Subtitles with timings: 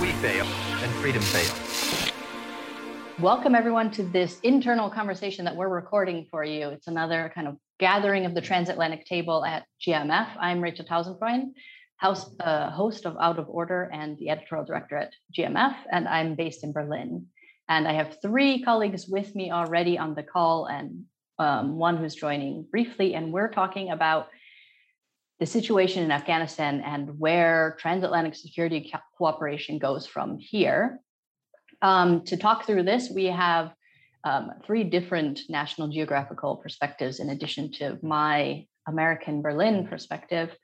[0.00, 2.12] We fail, and freedom fails.
[3.18, 6.68] Welcome, everyone, to this internal conversation that we're recording for you.
[6.68, 10.28] It's another kind of gathering of the transatlantic table at GMF.
[10.38, 11.54] I'm Rachel Tausendfreund,
[11.96, 16.36] house, uh, host of Out of Order and the editorial director at GMF, and I'm
[16.36, 17.26] based in Berlin.
[17.68, 21.06] And I have three colleagues with me already on the call, and
[21.38, 23.14] um, one who's joining briefly.
[23.14, 24.28] And we're talking about
[25.40, 31.00] the situation in Afghanistan and where transatlantic security co- cooperation goes from here.
[31.82, 33.72] Um, to talk through this, we have
[34.24, 40.56] um, three different national geographical perspectives in addition to my American Berlin perspective.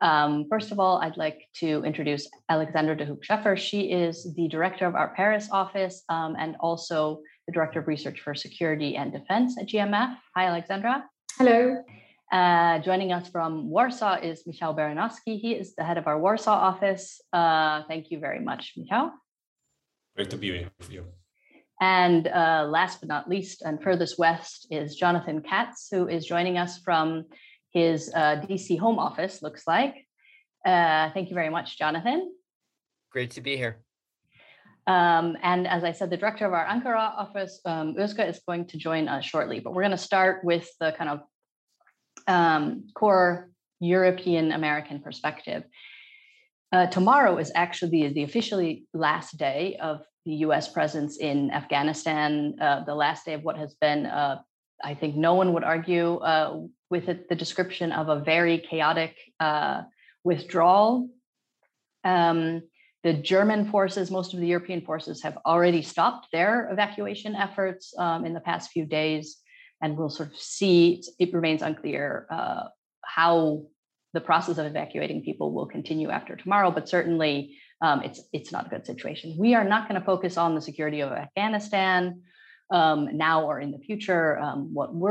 [0.00, 3.56] Um, first of all, I'd like to introduce Alexandra de Hoop Scheffer.
[3.56, 7.20] She is the director of our Paris office um, and also
[7.52, 10.16] the director of research for security and defense at GMF.
[10.34, 11.04] Hi, Alexandra.
[11.38, 11.84] Hello.
[12.32, 15.38] Uh, joining us from Warsaw is Michał Baranowski.
[15.38, 17.20] He is the head of our Warsaw office.
[17.32, 19.10] Uh, thank you very much, Michał.
[20.16, 21.04] Great to be here with you.
[21.80, 26.56] And uh, last but not least, and furthest west is Jonathan Katz, who is joining
[26.56, 27.24] us from
[27.70, 29.94] his uh, DC home office, looks like.
[30.64, 32.32] Uh, thank you very much, Jonathan.
[33.10, 33.81] Great to be here.
[34.86, 38.76] Um, and as I said, the director of our Ankara office, um, is going to
[38.76, 39.60] join us shortly.
[39.60, 41.20] But we're going to start with the kind of
[42.26, 45.64] um, core European American perspective.
[46.72, 52.84] Uh, tomorrow is actually the officially last day of the US presence in Afghanistan, uh,
[52.84, 54.40] the last day of what has been, uh,
[54.82, 59.16] I think no one would argue uh, with it, the description of a very chaotic
[59.40, 59.82] uh,
[60.24, 61.08] withdrawal.
[62.04, 62.62] Um,
[63.02, 68.24] the German forces, most of the European forces, have already stopped their evacuation efforts um,
[68.24, 69.38] in the past few days,
[69.80, 71.02] and we'll sort of see.
[71.18, 72.64] It remains unclear uh,
[73.04, 73.64] how
[74.12, 78.66] the process of evacuating people will continue after tomorrow, but certainly um, it's it's not
[78.66, 79.36] a good situation.
[79.36, 82.22] We are not going to focus on the security of Afghanistan
[82.70, 84.38] um, now or in the future.
[84.38, 85.10] Um, what we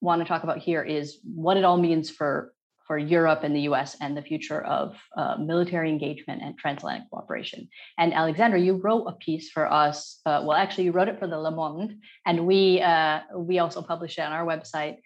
[0.00, 2.52] want to talk about here is what it all means for
[2.90, 7.68] for Europe and the US and the future of uh, military engagement and transatlantic cooperation.
[7.96, 10.18] And Alexander, you wrote a piece for us.
[10.26, 13.80] Uh, well, actually, you wrote it for the Le Monde, and we uh, we also
[13.80, 14.96] published it on our website,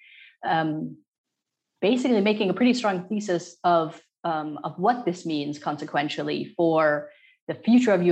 [0.47, 0.97] um,
[1.83, 4.01] basically making a pretty strong thesis of
[4.31, 7.11] um, of what this means consequentially for
[7.49, 8.03] the future of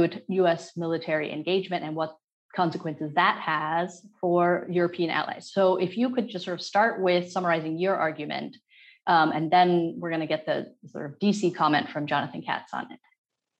[0.40, 0.76] U.S.
[0.76, 2.14] military engagement and what
[2.54, 5.50] consequences that has for European allies.
[5.50, 8.58] So, if you could just sort of start with summarizing your argument
[9.06, 12.72] um, and then we're going to get the sort of DC comment from Jonathan Katz
[12.72, 12.98] on it.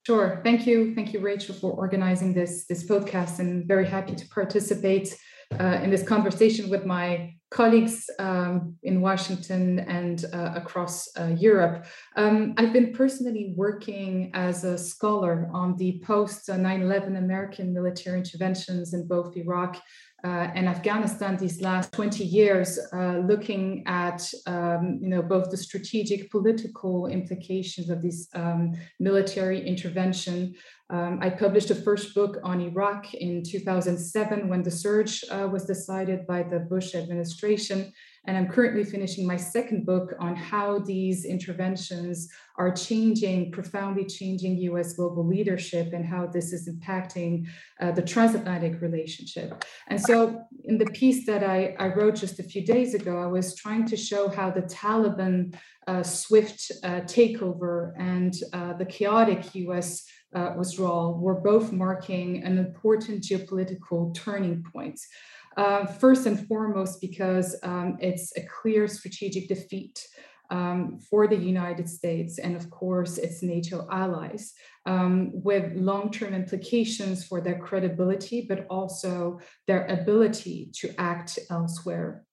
[0.05, 0.41] Sure.
[0.43, 0.93] Thank you.
[0.95, 5.15] Thank you, Rachel, for organizing this, this podcast and very happy to participate
[5.59, 11.85] uh, in this conversation with my colleagues um, in Washington and uh, across uh, Europe.
[12.15, 18.19] Um, I've been personally working as a scholar on the post 9 11 American military
[18.19, 19.79] interventions in both Iraq
[20.23, 25.57] uh, and Afghanistan these last 20 years, uh, looking at um, you know both the
[25.57, 30.55] strategic political implications of this um, military intervention.
[30.89, 35.65] Um, I published a first book on Iraq in 2007 when the surge uh, was
[35.65, 37.91] decided by the Bush administration.
[38.25, 44.57] And I'm currently finishing my second book on how these interventions are changing, profoundly changing
[44.59, 47.47] US global leadership and how this is impacting
[47.81, 49.65] uh, the transatlantic relationship.
[49.87, 53.25] And so, in the piece that I, I, wrote just a few days ago, I
[53.25, 55.55] was trying to show how the Taliban
[55.87, 62.57] uh, swift uh, takeover and uh, the chaotic US uh, withdrawal were both marking an
[62.57, 64.99] important geopolitical turning point.
[65.55, 70.07] Uh, first and foremost, because um, it's a clear strategic defeat
[70.49, 74.53] um, for the United States and, of course, its NATO allies,
[74.85, 82.23] um, with long term implications for their credibility, but also their ability to act elsewhere.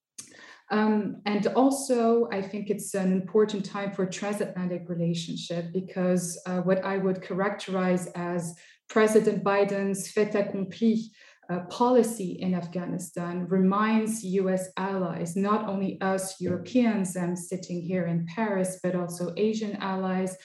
[0.71, 6.85] Um, and also, I think it's an important time for transatlantic relationship because uh, what
[6.85, 8.55] I would characterize as
[8.89, 11.11] President Biden's fait accompli
[11.51, 18.27] uh, policy in Afghanistan reminds US allies, not only us Europeans, I'm sitting here in
[18.27, 20.37] Paris, but also Asian allies,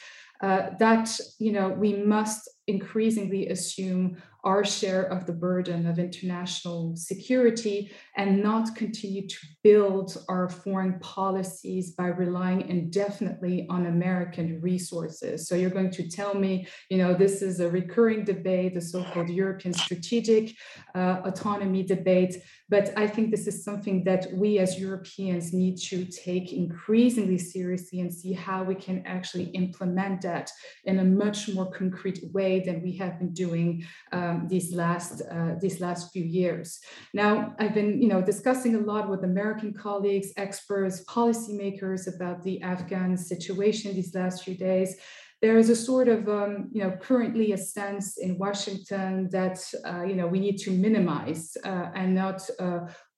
[0.41, 6.95] uh, that you know we must increasingly assume our share of the burden of international
[6.95, 15.47] security and not continue to build our foreign policies by relying indefinitely on American resources.
[15.47, 19.29] So you're going to tell me, you know, this is a recurring debate, the so-called
[19.29, 20.55] European strategic
[20.93, 22.35] uh, autonomy debate.
[22.69, 27.99] But I think this is something that we as Europeans need to take increasingly seriously
[28.01, 30.51] and see how we can actually implement that
[30.83, 35.55] in a much more concrete way than we have been doing um, these last uh,
[35.61, 36.79] these last few years.
[37.13, 42.61] Now, I've been you know discussing a lot with American colleagues, experts, policymakers about the
[42.61, 44.95] Afghan situation these last few days
[45.41, 50.03] there is a sort of um, you know currently a sense in Washington that uh,
[50.03, 52.49] you know we need to minimize uh, and not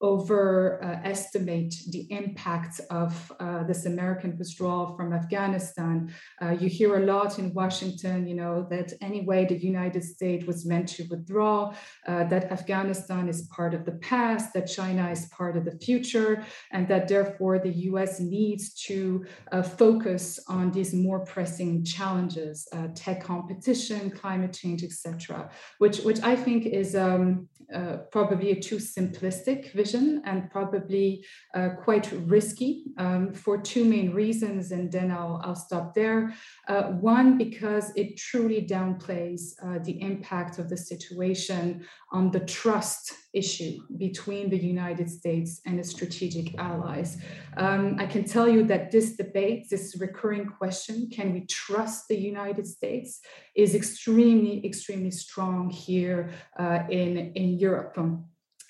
[0.01, 6.13] uh, overestimate the impact of uh, this American withdrawal from Afghanistan.
[6.41, 10.65] Uh, you hear a lot in Washington, you know, that anyway the United States was
[10.65, 11.73] meant to withdraw,
[12.07, 16.43] uh, that Afghanistan is part of the past, that China is part of the future,
[16.71, 22.87] and that therefore the US needs to uh, focus on these more pressing challenges, uh,
[22.95, 25.49] tech competition, climate change, etc.,
[25.79, 31.69] which, which I think is um, uh, probably a too simplistic vision and probably uh,
[31.83, 36.33] quite risky um, for two main reasons, and then I'll, I'll stop there.
[36.67, 43.13] Uh, one, because it truly downplays uh, the impact of the situation on the trust
[43.33, 47.17] issue between the United States and its strategic allies.
[47.57, 52.17] Um, I can tell you that this debate, this recurring question, can we trust the
[52.17, 53.19] United States,
[53.55, 57.97] is extremely, extremely strong here uh, in, in Europe.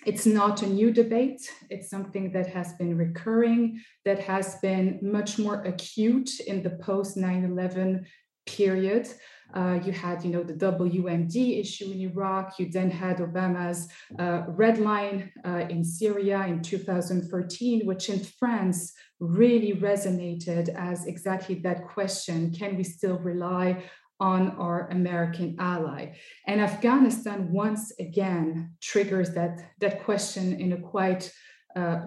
[0.05, 1.51] It's not a new debate.
[1.69, 7.17] It's something that has been recurring, that has been much more acute in the post
[7.17, 8.05] 9 11
[8.47, 9.07] period.
[9.53, 12.59] Uh, you had, you know, the WMD issue in Iraq.
[12.59, 13.87] You then had Obama's
[14.19, 21.55] uh, red line uh, in Syria in 2013, which in France really resonated as exactly
[21.59, 23.83] that question: Can we still rely
[24.19, 26.13] on our American ally.
[26.47, 31.31] And Afghanistan once again triggers that, that question in a quite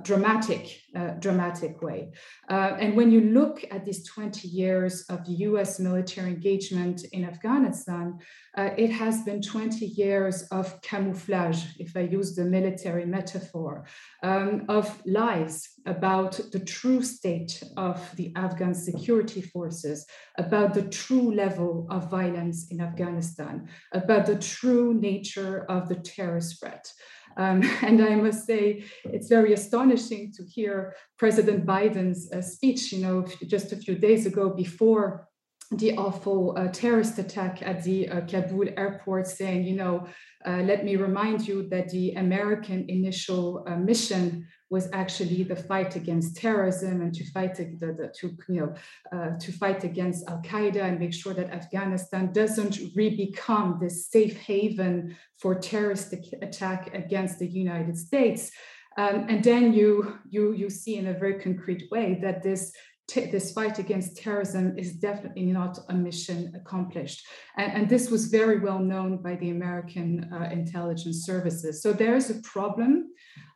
[0.02, 2.10] dramatic, uh, dramatic way.
[2.48, 8.18] Uh, and when you look at these 20 years of US military engagement in Afghanistan,
[8.56, 13.84] uh, it has been 20 years of camouflage, if I use the military metaphor,
[14.24, 20.04] um, of lies about the true state of the Afghan security forces,
[20.36, 26.58] about the true level of violence in Afghanistan, about the true nature of the terrorist
[26.58, 26.92] threat.
[27.36, 33.02] Um, and I must say, it's very astonishing to hear President Biden's uh, speech, you
[33.04, 35.28] know, just a few days ago before
[35.72, 40.06] the awful uh, terrorist attack at the uh, Kabul airport, saying, you know,
[40.44, 45.96] uh, let me remind you that the American initial uh, mission was actually the fight
[45.96, 48.74] against terrorism and to fight the, the to you know
[49.12, 54.36] uh, to fight against Al Qaeda and make sure that Afghanistan doesn't re-become this safe
[54.36, 58.50] haven for terrorist attack against the United States.
[58.96, 62.72] Um, and then you you you see in a very concrete way that this
[63.14, 67.26] this fight against terrorism is definitely not a mission accomplished.
[67.56, 71.82] And, and this was very well known by the American uh, intelligence services.
[71.82, 73.10] So there is a problem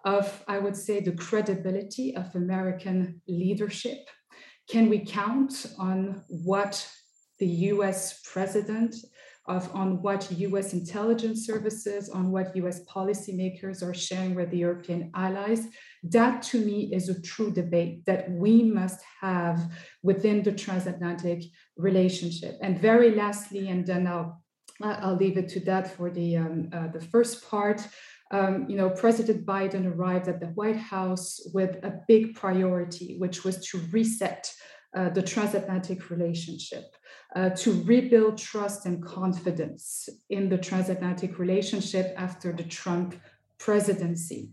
[0.05, 3.99] of, I would say, the credibility of American leadership.
[4.69, 6.89] Can we count on what
[7.39, 8.95] the US president,
[9.47, 15.11] of, on what US intelligence services, on what US policymakers are sharing with the European
[15.15, 15.67] allies?
[16.03, 19.61] That to me is a true debate that we must have
[20.03, 21.43] within the transatlantic
[21.77, 22.57] relationship.
[22.63, 24.43] And very lastly, and then I'll
[24.83, 27.87] I'll leave it to that for the um, uh, the first part
[28.31, 33.45] um, you know, President Biden arrived at the White House with a big priority, which
[33.45, 34.53] was to reset
[34.97, 36.85] uh, the transatlantic relationship,
[37.37, 43.17] uh, to rebuild trust and confidence in the transatlantic relationship after the Trump
[43.59, 44.51] presidency.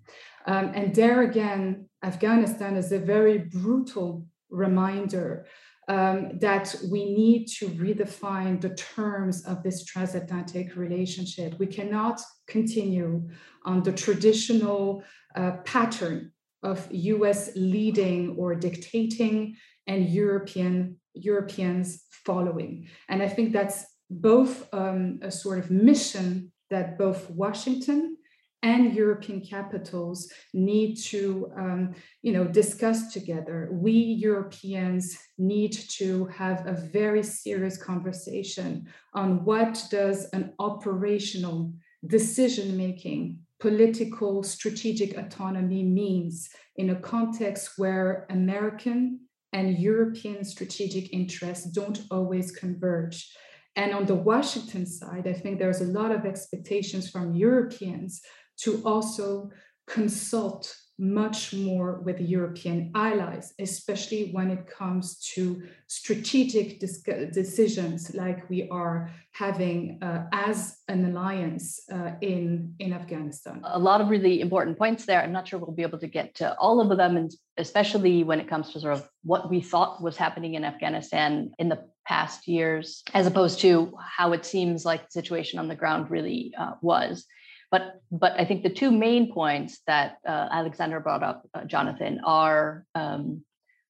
[0.47, 5.45] Um, and there again, Afghanistan is a very brutal reminder
[5.87, 11.57] um, that we need to redefine the terms of this transatlantic relationship.
[11.59, 13.27] We cannot continue
[13.65, 15.03] on the traditional
[15.35, 16.31] uh, pattern
[16.63, 19.55] of US leading or dictating
[19.87, 22.87] and European Europeans following.
[23.09, 28.17] And I think that's both um, a sort of mission that both Washington
[28.63, 33.69] and European capitals need to, um, you know, discuss together.
[33.71, 41.73] We Europeans need to have a very serious conversation on what does an operational
[42.05, 49.21] decision making, political strategic autonomy means in a context where American
[49.53, 53.31] and European strategic interests don't always converge.
[53.75, 58.21] And on the Washington side, I think there's a lot of expectations from Europeans
[58.63, 59.49] to also
[59.87, 68.69] consult much more with European allies, especially when it comes to strategic decisions like we
[68.69, 73.61] are having uh, as an alliance uh, in, in Afghanistan.
[73.63, 75.19] A lot of really important points there.
[75.23, 78.39] I'm not sure we'll be able to get to all of them, and especially when
[78.39, 82.47] it comes to sort of what we thought was happening in Afghanistan in the past
[82.47, 86.73] years, as opposed to how it seems like the situation on the ground really uh,
[86.81, 87.25] was.
[87.71, 92.19] But but I think the two main points that uh, Alexander brought up, uh, Jonathan,
[92.25, 93.43] are um,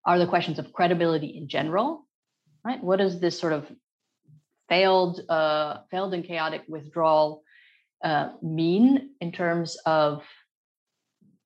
[0.05, 2.07] are the questions of credibility in general,
[2.63, 2.81] right?
[2.83, 3.69] What does this sort of
[4.69, 7.43] failed uh, failed and chaotic withdrawal
[8.03, 10.23] uh, mean in terms of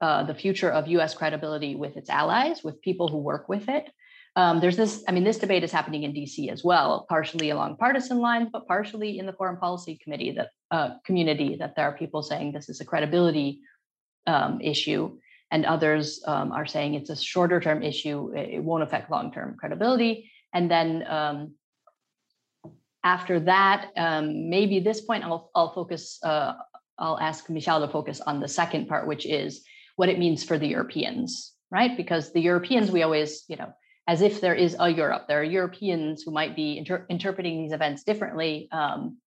[0.02, 1.16] uh, the future of U.S.
[1.16, 3.90] credibility with its allies, with people who work with it?
[4.38, 7.78] Um, there's this, I mean, this debate is happening in DC as well, partially along
[7.78, 11.98] partisan lines, but partially in the foreign policy committee that uh, community that there are
[11.98, 13.62] people saying this is a credibility
[14.28, 15.18] um, issue,
[15.52, 18.34] and others um, are saying it's a shorter term issue.
[18.36, 20.30] It, won't affect long term credibility.
[20.54, 21.54] And then um,
[23.04, 26.20] after that, um, maybe this point I'll, I'll focus.
[26.22, 26.54] Uh,
[26.98, 29.64] I'll ask Michelle to focus on the second part, which is
[29.98, 31.96] what it means for the Europeans, right?
[31.96, 33.74] Because the Europeans, we always, you know,
[34.08, 35.26] as if there is a Europe.
[35.28, 39.18] There are Europeans who might be inter- interpreting these events differently, um,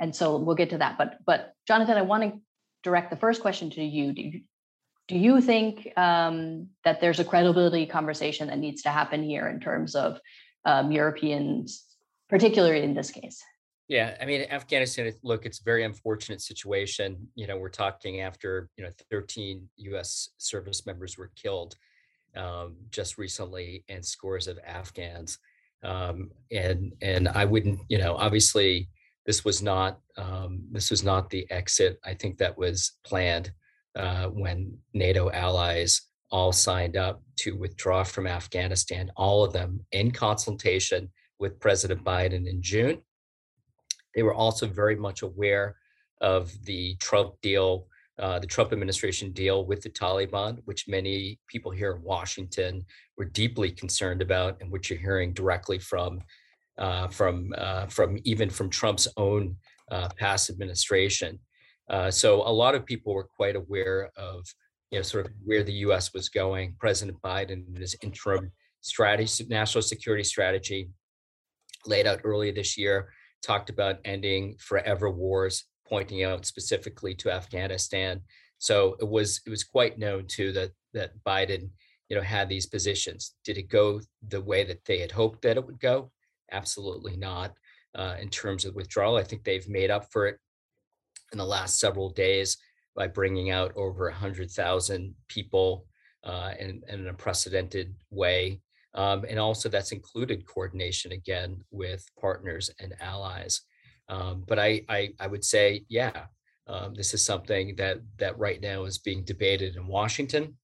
[0.00, 0.98] and so we'll get to that.
[0.98, 2.40] But but Jonathan, I want to
[2.82, 4.12] direct the first question to you.
[4.12, 4.40] Do you,
[5.08, 9.60] do you think um, that there's a credibility conversation that needs to happen here in
[9.60, 10.20] terms of
[10.64, 11.84] um, Europeans,
[12.28, 13.42] particularly in this case?
[13.88, 15.12] Yeah, I mean, Afghanistan.
[15.22, 17.28] Look, it's a very unfortunate situation.
[17.36, 20.30] You know, we're talking after you know 13 U.S.
[20.38, 21.76] service members were killed
[22.36, 25.38] um, just recently and scores of Afghans.
[25.82, 28.88] Um, and and I wouldn't, you know, obviously
[29.26, 31.98] this was not um, this was not the exit.
[32.04, 33.52] I think that was planned
[33.96, 40.10] uh, when NATO allies all signed up to withdraw from Afghanistan, all of them in
[40.10, 43.00] consultation with President Biden in June.
[44.14, 45.76] They were also very much aware
[46.20, 47.86] of the Trump deal
[48.18, 52.84] uh, the Trump administration deal with the Taliban, which many people here in Washington
[53.18, 56.20] were deeply concerned about, and which you're hearing directly from
[56.78, 59.56] uh, from uh, from even from Trump's own
[59.90, 61.38] uh, past administration.
[61.88, 64.46] Uh, so a lot of people were quite aware of
[64.90, 66.14] you know sort of where the U.S.
[66.14, 66.74] was going.
[66.78, 70.88] President Biden and his interim strategy, national security strategy,
[71.84, 73.10] laid out earlier this year,
[73.42, 78.20] talked about ending forever wars pointing out specifically to Afghanistan.
[78.58, 81.70] So it was it was quite known too that that Biden,
[82.08, 83.34] you know, had these positions.
[83.44, 86.10] Did it go the way that they had hoped that it would go?
[86.52, 87.56] Absolutely not.
[87.94, 90.38] Uh, in terms of withdrawal, I think they've made up for it
[91.32, 92.58] in the last several days
[92.94, 95.86] by bringing out over 100,000 people
[96.24, 98.60] uh, in, in, an unprecedented way.
[98.94, 103.60] Um, and also, that's included coordination again with partners and allies.
[104.08, 106.26] Um, but I, I, I would say, yeah,
[106.68, 110.56] um, this is something that that right now is being debated in Washington.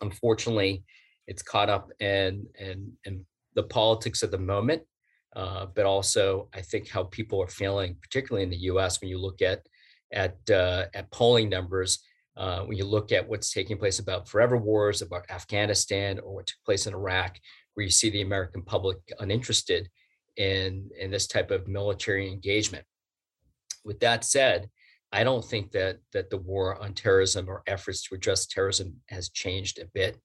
[0.00, 0.84] Unfortunately,
[1.26, 4.82] it's caught up in in, in the politics of the moment,
[5.36, 9.00] uh, but also I think how people are feeling, particularly in the U.S.
[9.00, 9.60] When you look at
[10.12, 12.00] at uh, at polling numbers,
[12.36, 16.46] uh, when you look at what's taking place about forever wars, about Afghanistan, or what
[16.48, 17.38] took place in Iraq,
[17.74, 19.88] where you see the American public uninterested
[20.36, 22.84] in in this type of military engagement.
[23.84, 24.68] With that said,
[25.12, 29.28] I don't think that that the war on terrorism or efforts to address terrorism has
[29.28, 30.18] changed a bit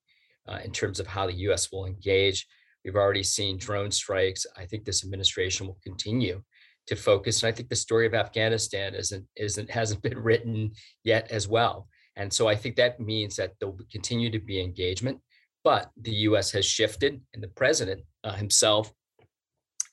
[0.47, 1.71] uh, in terms of how the U.S.
[1.71, 2.47] will engage.
[2.85, 4.45] We've already seen drone strikes.
[4.55, 6.41] I think this administration will continue
[6.87, 7.43] to focus.
[7.43, 10.71] And I think the story of Afghanistan isn't isn't hasn't been written
[11.03, 11.87] yet as well.
[12.15, 15.19] And so I think that means that there'll continue to be engagement.
[15.63, 16.51] But the U.S.
[16.51, 18.91] has shifted, and the president uh, himself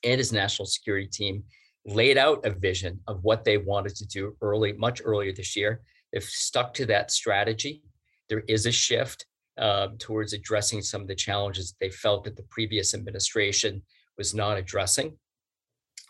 [0.03, 1.43] and his national security team
[1.85, 5.81] laid out a vision of what they wanted to do early, much earlier this year.
[6.11, 7.83] They've stuck to that strategy.
[8.29, 9.25] There is a shift
[9.57, 13.83] um, towards addressing some of the challenges they felt that the previous administration
[14.17, 15.17] was not addressing.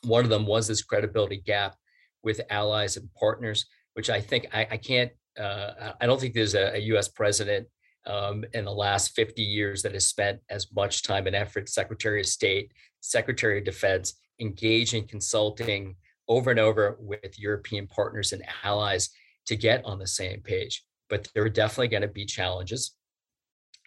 [0.03, 1.75] One of them was this credibility gap
[2.23, 6.55] with allies and partners, which I think I, I can't, uh, I don't think there's
[6.55, 7.67] a, a US president
[8.07, 12.19] um, in the last 50 years that has spent as much time and effort, Secretary
[12.19, 12.71] of State,
[13.09, 15.95] Secretary of Defense, engage in consulting
[16.27, 19.09] over and over with European partners and allies
[19.45, 20.83] to get on the same page.
[21.09, 22.95] But there are definitely going to be challenges.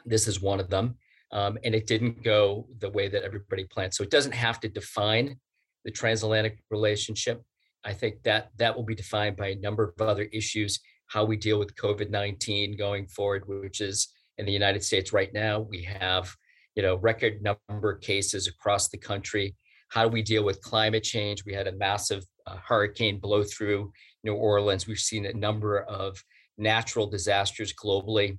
[0.07, 0.97] This is one of them.
[1.33, 3.93] Um, and it didn't go the way that everybody planned.
[3.93, 5.39] So it doesn't have to define
[5.85, 7.43] the transatlantic relationship.
[7.85, 11.37] I think that that will be defined by a number of other issues, how we
[11.37, 14.09] deal with COVID-19 going forward, which is
[14.39, 16.35] in the United States right now, we have,
[16.79, 19.57] you know, record number of cases across the country.
[19.89, 21.45] How do we deal with climate change?
[21.45, 23.91] We had a massive uh, hurricane blow through
[24.23, 24.87] New Orleans.
[24.87, 26.23] We've seen a number of
[26.57, 28.39] natural disasters globally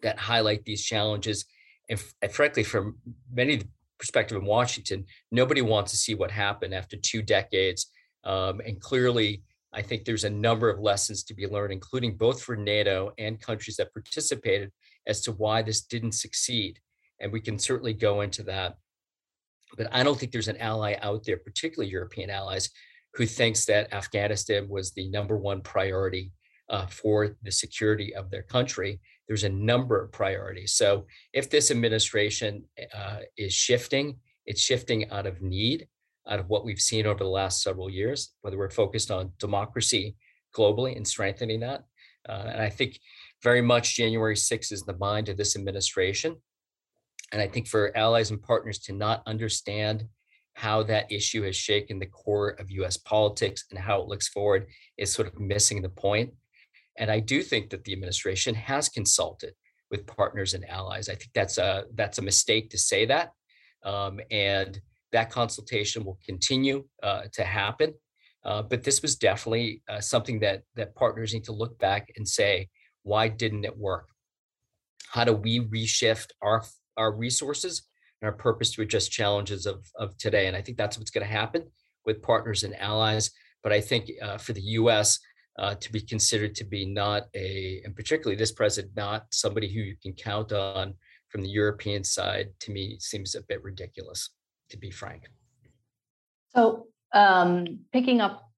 [0.00, 1.44] that highlight these challenges.
[1.90, 2.96] And, and frankly, from
[3.30, 3.60] many
[3.98, 7.88] perspective in Washington, nobody wants to see what happened after two decades.
[8.24, 9.42] Um, and clearly,
[9.74, 13.38] I think there's a number of lessons to be learned, including both for NATO and
[13.38, 14.72] countries that participated,
[15.06, 16.80] as to why this didn't succeed.
[17.20, 18.76] And we can certainly go into that.
[19.76, 22.70] But I don't think there's an ally out there, particularly European allies,
[23.14, 26.32] who thinks that Afghanistan was the number one priority
[26.68, 29.00] uh, for the security of their country.
[29.28, 30.74] There's a number of priorities.
[30.74, 35.88] So if this administration uh, is shifting, it's shifting out of need,
[36.28, 40.16] out of what we've seen over the last several years, whether we're focused on democracy
[40.54, 41.84] globally and strengthening that.
[42.28, 42.98] Uh, and I think
[43.42, 46.36] very much January 6th is the mind of this administration.
[47.32, 50.04] And I think for allies and partners to not understand
[50.54, 54.66] how that issue has shaken the core of US politics and how it looks forward
[54.96, 56.32] is sort of missing the point.
[56.96, 59.54] And I do think that the administration has consulted
[59.90, 61.08] with partners and allies.
[61.08, 63.32] I think that's a that's a mistake to say that,
[63.82, 64.80] um, and
[65.12, 67.94] that consultation will continue uh, to happen.
[68.44, 72.28] Uh, but this was definitely uh, something that that partners need to look back and
[72.28, 72.68] say,
[73.02, 74.08] why didn't it work?
[75.08, 76.62] How do we reshift our
[76.96, 77.86] our resources
[78.20, 80.46] and our purpose to address challenges of of today?
[80.46, 81.70] And I think that's what's going to happen
[82.04, 83.30] with partners and allies.
[83.62, 85.18] But I think uh, for the U.S
[85.58, 89.80] uh, to be considered to be not a, and particularly this president, not somebody who
[89.80, 90.94] you can count on
[91.28, 94.30] from the European side, to me seems a bit ridiculous,
[94.70, 95.24] to be frank.
[96.54, 98.48] So, um, picking up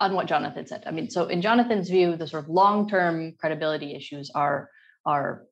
[0.00, 3.94] on what Jonathan said, I mean, so in Jonathan's view, the sort of long-term credibility
[3.94, 4.68] issues are
[5.04, 5.44] are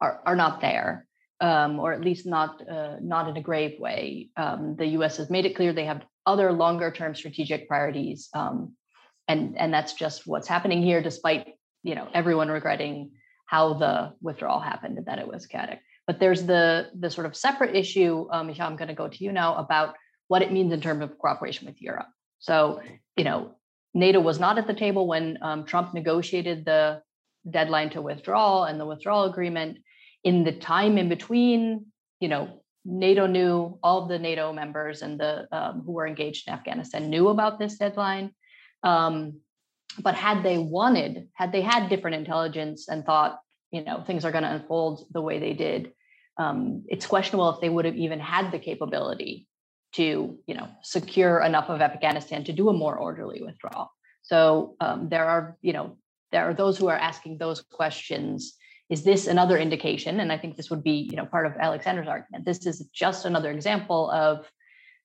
[0.00, 1.06] are, are not there,
[1.40, 4.30] um, or at least not uh, not in a grave way.
[4.36, 5.18] Um, the U.S.
[5.18, 8.72] has made it clear they have other longer-term strategic priorities um,
[9.28, 13.10] and and that's just what's happening here despite you know everyone regretting
[13.46, 17.36] how the withdrawal happened and that it was chaotic but there's the the sort of
[17.36, 19.94] separate issue um, Micha, i'm going to go to you now about
[20.28, 22.80] what it means in terms of cooperation with europe so
[23.16, 23.54] you know
[23.94, 27.00] nato was not at the table when um, trump negotiated the
[27.48, 29.78] deadline to withdraw and the withdrawal agreement
[30.24, 31.86] in the time in between
[32.20, 36.54] you know nato knew all the nato members and the um, who were engaged in
[36.54, 38.30] afghanistan knew about this deadline
[38.82, 39.40] um,
[39.98, 44.32] but had they wanted, had they had different intelligence and thought, you know, things are
[44.32, 45.92] going to unfold the way they did,
[46.38, 49.48] um, it's questionable if they would have even had the capability
[49.94, 53.90] to, you know, secure enough of Afghanistan to do a more orderly withdrawal.
[54.22, 55.96] So um, there are, you know,
[56.32, 58.54] there are those who are asking those questions.
[58.88, 60.20] Is this another indication?
[60.20, 62.44] And I think this would be, you know, part of Alexander's argument.
[62.44, 64.46] This is just another example of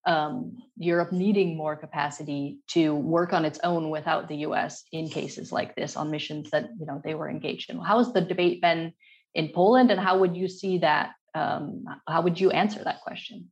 [0.06, 4.84] um, Europe needing more capacity to work on its own without the U.S.
[4.92, 7.80] in cases like this on missions that you know they were engaged in.
[7.80, 8.94] How has the debate been
[9.34, 11.12] in Poland, and how would you see that?
[11.34, 13.52] Um, how would you answer that question?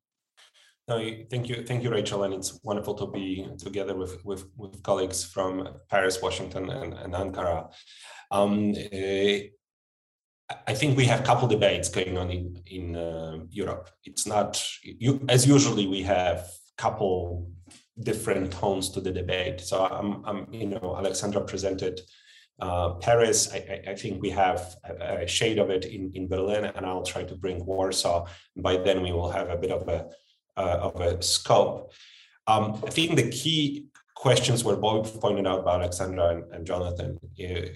[0.87, 0.97] No,
[1.29, 5.23] thank you, thank you, Rachel, and it's wonderful to be together with with, with colleagues
[5.23, 7.71] from Paris, Washington, and, and Ankara.
[8.31, 9.37] Um, uh,
[10.67, 13.89] I think we have a couple debates going on in in uh, Europe.
[14.03, 17.51] It's not you, as usually we have couple
[18.01, 19.59] different tones to the debate.
[19.59, 21.99] So I'm, I'm you know, Alexandra presented
[22.61, 23.53] uh, Paris.
[23.53, 27.23] I, I, think we have a, shade of it in, in Berlin, and I'll try
[27.23, 28.27] to bring Warsaw.
[28.55, 30.07] By then, we will have a bit of a
[30.57, 31.93] uh, of a scope.
[32.47, 37.17] Um, I think the key questions were both pointed out by Alexandra and, and Jonathan.
[37.41, 37.69] Uh,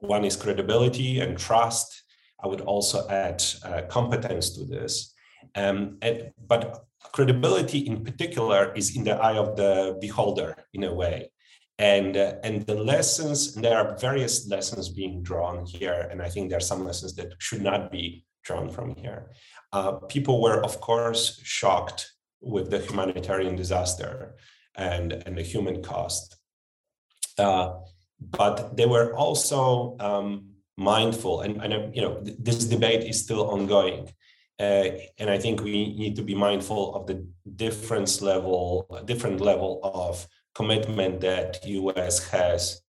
[0.00, 2.02] one is credibility and trust
[2.42, 5.14] I would also add uh, competence to this.
[5.54, 10.94] Um, and, but credibility in particular is in the eye of the beholder in a
[10.94, 11.30] way.
[11.78, 16.08] And, uh, and the lessons, and there are various lessons being drawn here.
[16.10, 19.30] And I think there are some lessons that should not be drawn from here.
[19.72, 24.36] Uh, people were, of course, shocked with the humanitarian disaster
[24.76, 26.36] and, and the human cost.
[27.38, 27.74] Uh,
[28.20, 30.49] but they were also um,
[30.80, 32.14] mindful and, and you know
[32.46, 34.02] this debate is still ongoing
[34.58, 34.86] uh,
[35.20, 37.16] and i think we need to be mindful of the
[37.56, 38.58] difference level
[39.04, 42.82] different level of commitment that US has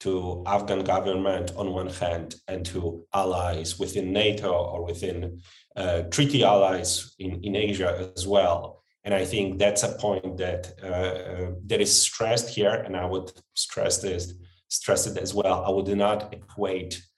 [0.00, 5.40] to Afghan government on one hand and to allies within NATO or within
[5.76, 8.82] uh, treaty allies in, in Asia as well.
[9.04, 13.04] And I think that's a point that uh, uh, that is stressed here, and I
[13.04, 14.34] would stress this,
[14.68, 15.64] stress it as well.
[15.64, 17.13] I would not equate uh,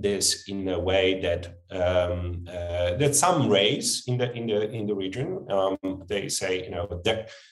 [0.00, 4.86] this in a way that um, uh, that some raise in the in the in
[4.86, 5.46] the region.
[5.50, 7.02] Um, they say, you know,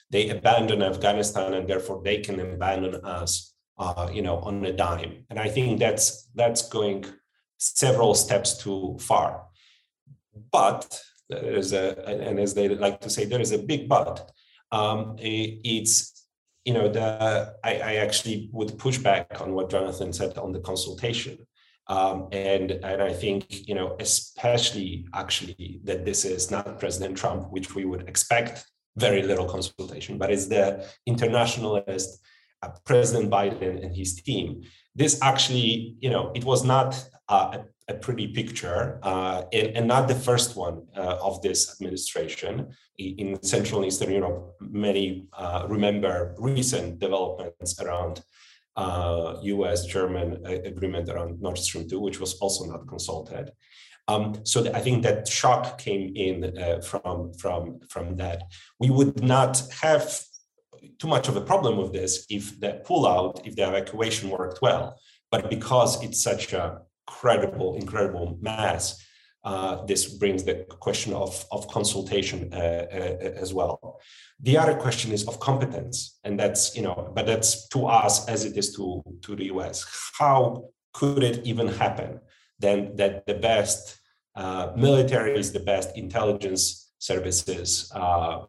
[0.09, 5.25] they abandon Afghanistan and therefore they can abandon us, uh, you know, on a dime.
[5.29, 7.05] And I think that's that's going
[7.57, 9.45] several steps too far.
[10.51, 14.29] But there is a, and as they like to say, there is a big but.
[14.71, 16.25] Um, it's
[16.65, 20.59] you know the I, I actually would push back on what Jonathan said on the
[20.59, 21.37] consultation
[21.87, 27.51] um, and and I think you know especially actually that this is not President Trump,
[27.51, 28.65] which we would expect
[28.95, 32.21] very little consultation, but it's the internationalist
[32.61, 34.63] uh, President Biden and his team.
[34.95, 37.57] This actually you know it was not uh,
[37.89, 42.67] a, a, pretty picture uh, and, and, not the first one uh, of this administration
[42.97, 44.55] in Central and Eastern Europe.
[44.59, 48.21] Many uh, remember recent developments around
[48.75, 53.51] uh, US German agreement around Nord Stream 2, which was also not consulted.
[54.07, 58.43] Um, so I think that shock came in uh, from, from, from that.
[58.79, 60.21] We would not have
[60.99, 64.99] too much of a problem with this if the pullout, if the evacuation worked well.
[65.31, 69.01] But because it's such a credible, incredible mass,
[69.43, 73.99] uh, this brings the question of, of consultation uh, uh, as well.
[74.39, 78.45] The other question is of competence, and that's you know, but that's to us as
[78.45, 79.85] it is to to the US.
[80.17, 82.19] How could it even happen?
[82.59, 83.99] Then that the best
[84.35, 88.45] uh, military is the best intelligence services uh,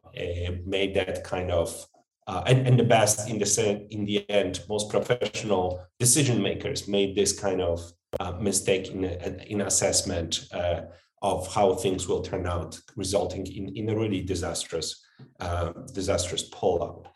[0.65, 1.87] made that kind of
[2.27, 7.15] uh, and, and the best in the in the end most professional decision makers made
[7.15, 7.93] this kind of
[8.41, 10.83] mistake in, in assessment uh,
[11.23, 15.03] of how things will turn out, resulting in, in a really disastrous,
[15.41, 17.07] uh, disastrous pullout.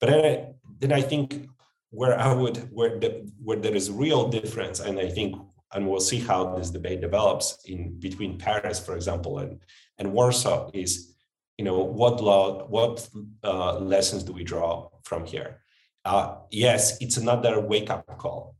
[0.00, 0.46] But then I,
[0.80, 1.48] then I think
[1.90, 5.36] where I would where the, where there is real difference, and I think,
[5.72, 9.62] and we'll see how this debate develops in between Paris, for example, and
[9.98, 11.14] and Warsaw, is
[11.56, 13.08] you know what law, what
[13.44, 15.62] uh, lessons do we draw from here?
[16.04, 18.56] Uh, yes, it's another wake up call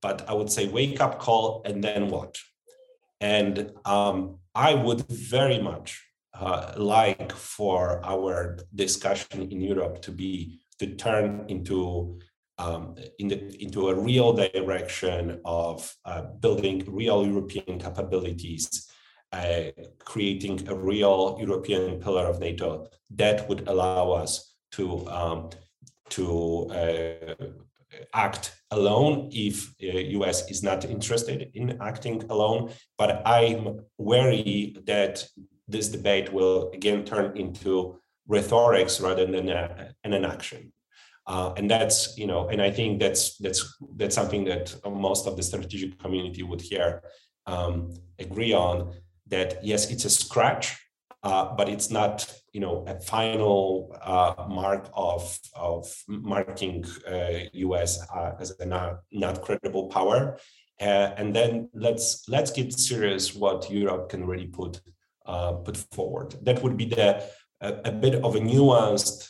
[0.00, 2.36] but I would say wake up call and then what?
[3.20, 10.60] And um, I would very much uh, like for our discussion in Europe to be
[10.78, 12.18] to turn into
[12.58, 18.90] um, in the, into a real direction of uh, building real European capabilities,
[19.32, 19.70] uh,
[20.04, 25.50] creating a real European pillar of NATO that would allow us to um,
[26.10, 27.34] to uh,
[28.14, 32.70] act alone if US uh, is not interested in acting alone.
[32.96, 35.26] But I'm wary that
[35.66, 40.72] this debate will again turn into rhetorics rather than a, an action.
[41.26, 45.36] Uh, and that's you know and i think that's that's that's something that most of
[45.36, 47.02] the strategic community would here
[47.46, 48.94] um, agree on
[49.26, 50.87] that yes it's a scratch
[51.24, 56.84] uh, but it's not you know a final uh, mark of of marking
[57.52, 60.38] US uh, uh, as a not, not credible power.
[60.80, 64.80] And then let's let's get serious what Europe can really put
[65.64, 66.36] put forward.
[66.42, 67.24] That would be the
[67.60, 69.28] a, a bit of a nuanced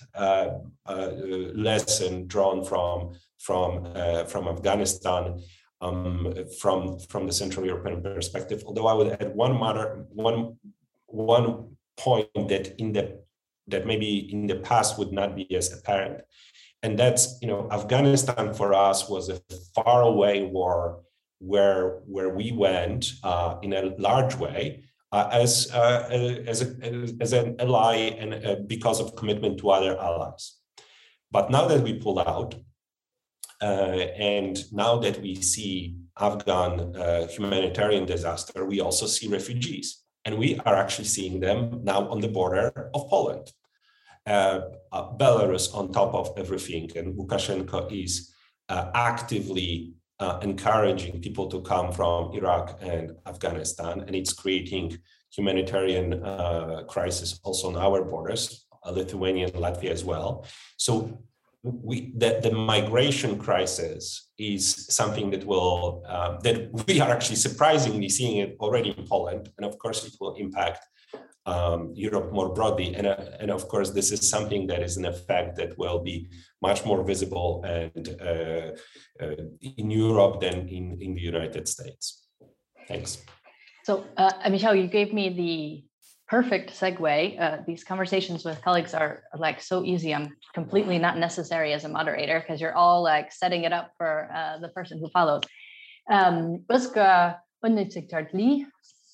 [1.56, 3.94] lesson drawn from from
[4.26, 5.40] from Afghanistan.
[5.80, 8.64] Um, from from the Central European perspective.
[8.66, 10.58] Although I would add one matter, one
[11.06, 13.20] one point that in the
[13.66, 16.22] that maybe in the past would not be as apparent.
[16.82, 19.40] And that's you know afghanistan for us was a
[19.74, 21.02] far away war
[21.38, 26.08] where where we went uh, in a large way uh, as uh,
[26.46, 26.68] as a,
[27.20, 30.56] as an ally and uh, because of commitment to other allies.
[31.30, 32.54] But now that we pull out
[33.60, 40.36] uh, and now that we see afghan uh, humanitarian disaster we also see refugees and
[40.36, 43.50] we are actually seeing them now on the border of Poland.
[44.26, 44.60] Uh,
[44.92, 48.34] uh, Belarus on top of everything, and Lukashenko is
[48.68, 54.98] uh, actively uh, encouraging people to come from Iraq and Afghanistan, and it's creating
[55.34, 60.44] humanitarian uh, crisis also on our borders, uh, Lithuania and Latvia as well.
[60.76, 60.92] So
[61.82, 68.08] we the, the migration crisis is something that will uh, that we are actually surprisingly
[68.08, 70.84] seeing it already in Poland, and of course it will impact
[71.48, 72.94] um, Europe more broadly.
[72.94, 76.28] And, uh, and of course, this is something that is an effect that will be
[76.60, 78.70] much more visible and uh,
[79.22, 79.36] uh,
[79.76, 82.28] in Europe than in, in the United States.
[82.86, 83.18] Thanks.
[83.84, 85.87] So, uh, Michal, you gave me the
[86.28, 87.40] perfect segue.
[87.40, 90.14] Uh, these conversations with colleagues are like so easy.
[90.14, 94.30] I'm completely not necessary as a moderator because you're all like setting it up for
[94.34, 95.42] uh, the person who follows.
[96.10, 96.64] Um,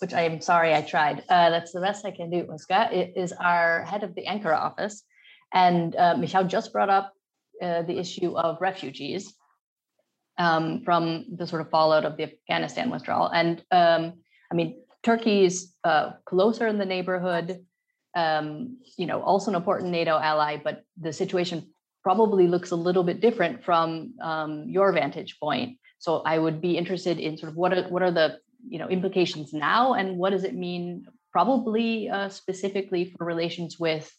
[0.01, 1.25] which I am sorry I tried.
[1.29, 2.45] Uh, that's the best I can do.
[2.45, 5.03] Uska is our head of the Ankara office.
[5.53, 7.13] And uh, Michal just brought up
[7.63, 9.33] uh, the issue of refugees
[10.37, 13.29] um, from the sort of fallout of the Afghanistan withdrawal.
[13.29, 14.15] And um,
[14.51, 17.65] I mean, Turkey is uh, closer in the neighborhood,
[18.17, 23.05] um, you know, also an important NATO ally, but the situation probably looks a little
[23.05, 25.79] bit different from um, your vantage point.
[25.99, 28.89] So I would be interested in sort of what are what are the you know
[28.89, 34.11] implications now and what does it mean probably uh, specifically for relations with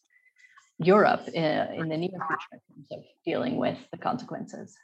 [0.77, 4.75] Europe uh, in the near future in terms of dealing with the consequences.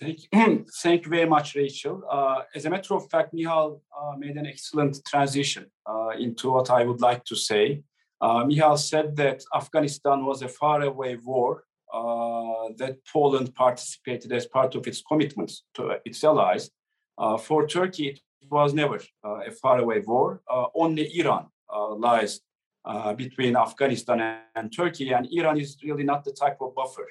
[0.00, 0.64] Thank you.
[0.82, 2.02] Thank you very much, Rachel.
[2.10, 6.70] Uh, as a matter of fact, Michal uh, made an excellent transition uh, into what
[6.70, 7.82] I would like to say.
[8.20, 14.86] Uh, said that Afghanistan was a faraway war uh, that Poland participated as part of
[14.86, 16.70] its commitments to its allies.
[17.18, 20.40] Uh, for Turkey, it was never a faraway war.
[20.74, 21.46] only Iran
[21.98, 22.40] lies
[23.16, 27.06] between Afghanistan and Turkey, and Iran is really not the type of buffer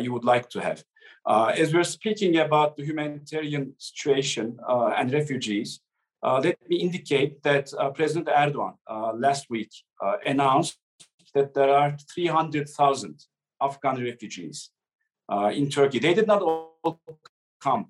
[0.00, 0.82] you would like to have.
[1.24, 5.80] Uh, as we're speaking about the humanitarian situation uh, and refugees,
[6.22, 10.78] uh, let me indicate that uh, President Erdogan uh, last week uh, announced
[11.34, 13.24] that there are 300,000
[13.60, 14.70] Afghan refugees
[15.52, 15.98] in Turkey.
[15.98, 17.00] They did not all
[17.60, 17.86] come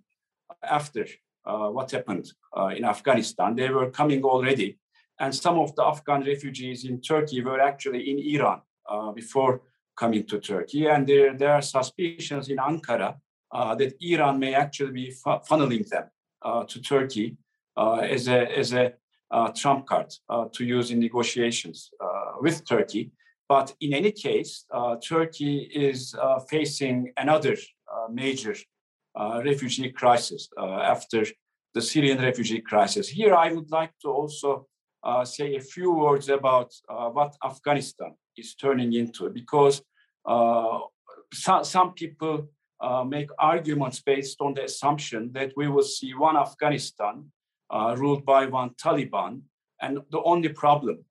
[0.62, 1.06] after
[1.44, 2.30] what happened
[2.76, 3.56] in Afghanistan.
[3.56, 4.78] They were coming already.
[5.18, 8.60] And some of the Afghan refugees in Turkey were actually in Iran
[9.14, 9.62] before
[9.96, 10.86] coming to Turkey.
[10.86, 13.16] And there, there are suspicions in Ankara
[13.52, 16.04] uh, that Iran may actually be funneling them
[16.42, 17.36] uh, to Turkey
[17.76, 18.92] uh, as a, as a
[19.30, 23.10] uh, trump card uh, to use in negotiations uh, with Turkey.
[23.48, 24.64] But in any case,
[25.06, 26.14] Turkey is
[26.48, 27.56] facing another
[28.10, 28.54] major
[29.44, 31.26] refugee crisis after
[31.74, 33.08] the Syrian refugee crisis.
[33.08, 34.68] Here, I would like to also
[35.24, 39.82] say a few words about what Afghanistan is turning into because
[40.24, 40.78] uh,
[41.32, 42.48] so, some people
[42.80, 47.30] uh, make arguments based on the assumption that we will see one Afghanistan
[47.70, 49.42] uh, ruled by one Taliban.
[49.80, 51.04] And the only problem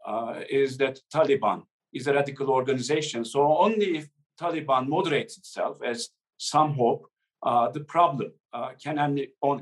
[0.49, 3.25] is that Taliban is a radical organization.
[3.25, 4.07] So only if
[4.39, 7.05] Taliban moderates itself, as some hope,
[7.43, 8.95] uh, the problem uh, can,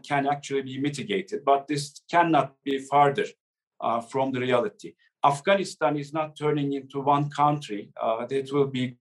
[0.07, 1.43] can actually be mitigated.
[1.45, 3.25] But this cannot be farther
[3.81, 4.93] uh, from the reality.
[5.23, 7.89] Afghanistan is not turning into one country
[8.29, 8.97] that will be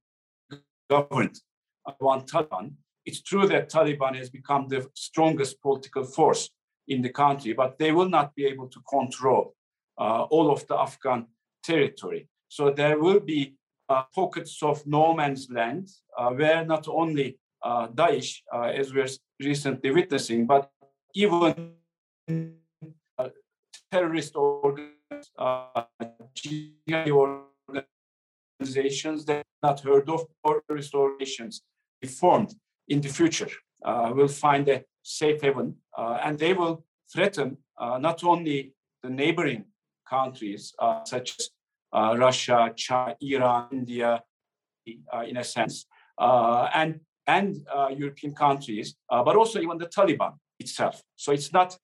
[0.90, 1.40] governed
[1.87, 2.72] by one Taliban.
[3.04, 6.50] It's true that Taliban has become the strongest political force
[6.88, 9.54] in the country, but they will not be able to control
[9.98, 11.26] uh, all of the Afghan
[11.62, 12.28] territory.
[12.48, 13.54] So there will be
[13.88, 19.09] uh, pockets of no man's land uh, where not only uh, Daesh, uh, as we're
[19.40, 20.70] recently witnessing, but
[21.14, 21.72] even
[23.18, 23.28] uh,
[23.90, 24.97] terrorist organizations,
[28.60, 31.62] organizations that not heard of or restorations
[32.00, 32.54] be formed
[32.88, 33.48] in the future
[33.84, 39.10] uh, will find a safe haven uh, and they will threaten uh, not only the
[39.10, 39.64] neighboring
[40.08, 41.50] countries uh, such as
[41.92, 44.22] uh, Russia, China, Iran, India,
[45.12, 45.86] uh, in a sense,
[46.18, 47.66] and and
[47.96, 51.02] European countries, but also even the Taliban itself.
[51.16, 51.78] So it's not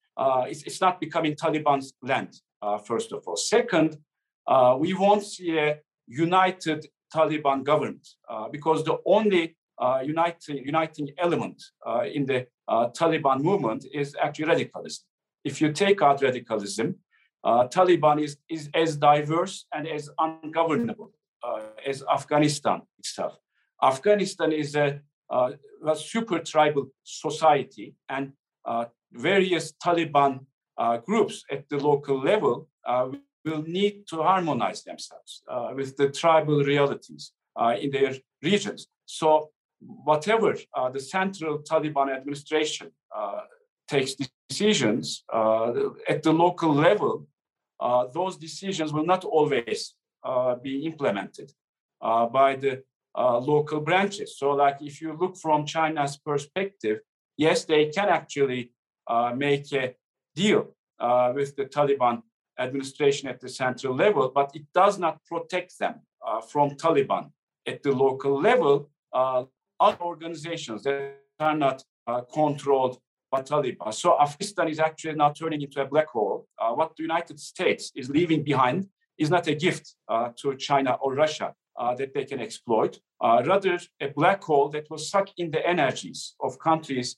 [0.48, 2.34] it's, it's not becoming Taliban's land.
[2.64, 3.98] Uh, first of all, second,
[4.46, 11.62] uh, we won't see a united Taliban government uh, because the only uh, uniting, element
[11.86, 15.04] uh, in the uh, Taliban movement is actually radicalism.
[15.44, 16.96] If you take out radicalism,
[17.44, 21.10] Taliban is, is as diverse and as ungovernable
[21.86, 23.36] as Afghanistan itself.
[23.82, 25.00] Afghanistan is a,
[25.30, 28.32] a super tribal society, and
[29.12, 33.08] various Taliban uh, groups at the local level uh,
[33.44, 38.86] will need to harmonize themselves uh, with the tribal realities uh, in their regions.
[39.06, 43.42] So, whatever uh, the central Taliban administration uh,
[43.86, 45.24] takes decisions
[46.08, 47.26] at the local level,
[48.14, 49.94] those decisions will not always
[50.62, 51.52] be implemented
[52.00, 52.82] by the
[53.14, 54.38] local branches.
[54.38, 57.00] So, like if you look from China's perspective,
[57.36, 58.72] yes, they can actually
[59.36, 59.94] make a
[60.34, 60.74] deal
[61.34, 62.22] with the Taliban
[62.58, 67.30] administration at the central level, but it does not protect them uh, from Taliban
[67.66, 68.90] at the local level.
[69.12, 69.44] Uh,
[69.80, 72.98] other organizations that are not uh, controlled
[73.30, 73.92] by Taliban.
[73.92, 76.46] So Afghanistan is actually now turning into a black hole.
[76.58, 78.86] Uh, what the United States is leaving behind
[79.18, 83.78] is not a gift uh, to China or Russia uh, that they can exploit, rather
[84.00, 87.16] a black hole that will suck in the energies of countries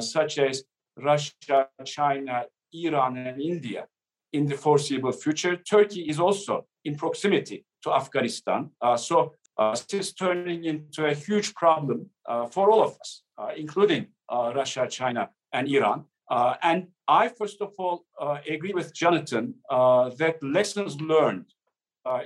[0.00, 0.64] such as
[0.96, 3.86] Russia, China, Iran, and India
[4.32, 5.56] in the foreseeable future.
[5.56, 8.70] Turkey is also in proximity to Afghanistan.
[8.80, 13.22] Uh, so uh, this is turning into a huge problem uh, for all of us,
[13.38, 16.04] uh, including uh, Russia, China, and Iran.
[16.30, 18.06] Uh, and I, first of all,
[18.48, 21.46] agree with Jonathan that lessons learned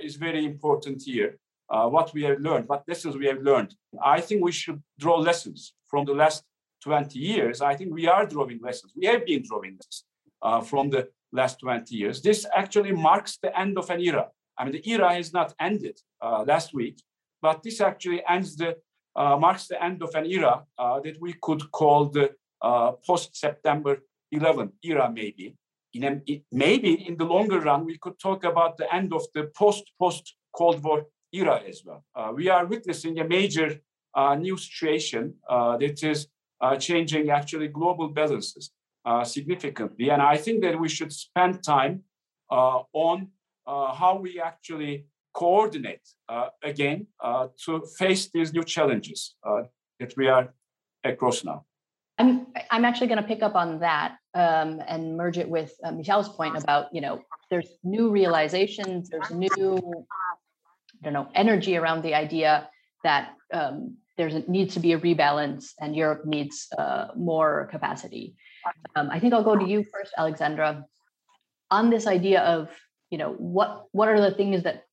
[0.01, 1.37] is very important here.
[1.67, 3.71] what we have learned, what lessons we have learned.
[4.15, 6.43] I think we should draw lessons from the last
[6.83, 7.61] 20 years.
[7.61, 8.93] I think we are drawing lessons.
[8.95, 12.21] We have been drawing lessons from the last 20 years.
[12.21, 14.27] This actually marks the end of an era.
[14.57, 17.01] I mean, the era has not ended uh, last week,
[17.41, 18.75] but this actually ends the
[19.15, 23.99] uh, marks the end of an era uh, that we could call the uh, post-September
[24.31, 25.55] 11 era, maybe.
[25.93, 29.23] In a, it, maybe in the longer run, we could talk about the end of
[29.33, 32.03] the post-post Cold War era as well.
[32.15, 33.79] Uh, we are witnessing a major
[34.13, 36.27] uh, new situation that is
[36.79, 38.71] changing actually global balances
[39.23, 42.03] significantly, and I think that we should spend time
[42.93, 43.29] on
[43.65, 49.63] how we actually coordinate uh, again uh, to face these new challenges uh,
[49.99, 50.53] that we are
[51.03, 51.65] across now.
[52.17, 55.91] I'm I'm actually going to pick up on that um, and merge it with uh,
[55.91, 59.77] Michal's point about you know there's new realizations, there's new
[60.99, 62.69] I don't know energy around the idea
[63.03, 68.35] that um, there needs to be a rebalance and Europe needs uh, more capacity.
[68.97, 70.83] Um, I think I'll go to you first, Alexandra,
[71.71, 72.67] on this idea of
[73.09, 74.83] you know what what are the things that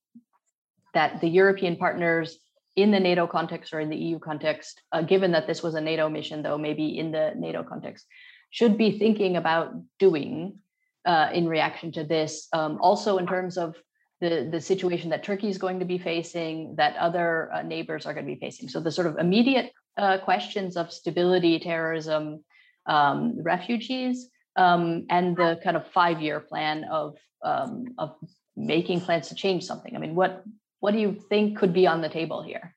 [0.95, 2.39] that the European partners
[2.77, 5.81] in the NATO context or in the EU context, uh, given that this was a
[5.81, 8.07] NATO mission, though maybe in the NATO context,
[8.51, 10.61] should be thinking about doing
[11.05, 12.47] uh, in reaction to this.
[12.53, 13.75] Um, also, in terms of
[14.21, 18.15] the, the situation that Turkey is going to be facing, that other uh, neighbors are
[18.15, 18.69] going to be facing.
[18.69, 22.45] So, the sort of immediate uh, questions of stability, terrorism,
[22.87, 28.15] um, refugees, um, and the kind of five year plan of, um, of
[28.57, 29.95] making plans to change something.
[29.95, 30.45] I mean, what
[30.81, 32.75] what do you think could be on the table here?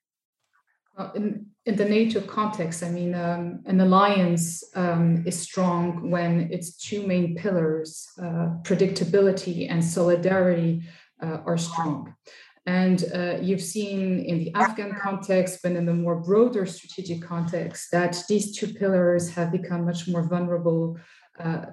[1.16, 6.76] In, in the NATO context, I mean, um, an alliance um, is strong when its
[6.76, 10.82] two main pillars, uh, predictability and solidarity,
[11.22, 12.14] uh, are strong.
[12.66, 17.92] And uh, you've seen in the Afghan context, but in the more broader strategic context,
[17.92, 20.98] that these two pillars have become much more vulnerable
[21.40, 21.66] uh,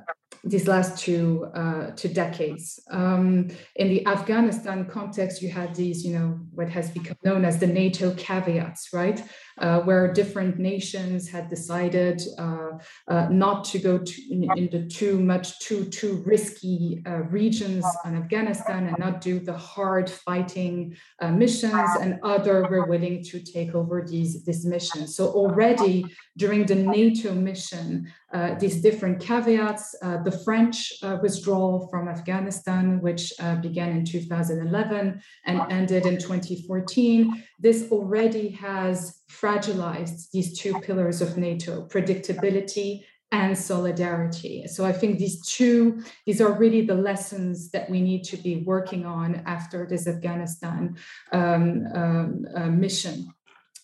[0.46, 2.80] these last two uh, two decades.
[2.90, 7.58] Um, in the Afghanistan context, you had these, you know, what has become known as
[7.58, 9.22] the NATO caveats, right?
[9.58, 12.72] uh, where different nations had decided uh,
[13.08, 18.16] uh, not to go to, in, into too much too too risky uh, regions in
[18.16, 23.74] Afghanistan and not do the hard fighting uh, missions, and other were willing to take
[23.74, 25.16] over these these missions.
[25.16, 26.04] So already
[26.36, 33.90] during the NATO mission, uh, these different caveats, the French withdrawal from Afghanistan, which began
[33.90, 41.86] in 2011 and ended in 2014, this already has fragilized these two pillars of NATO
[41.86, 44.66] predictability and solidarity.
[44.66, 48.62] So I think these two, these are really the lessons that we need to be
[48.62, 50.96] working on after this Afghanistan
[51.32, 53.28] um, um, uh, mission.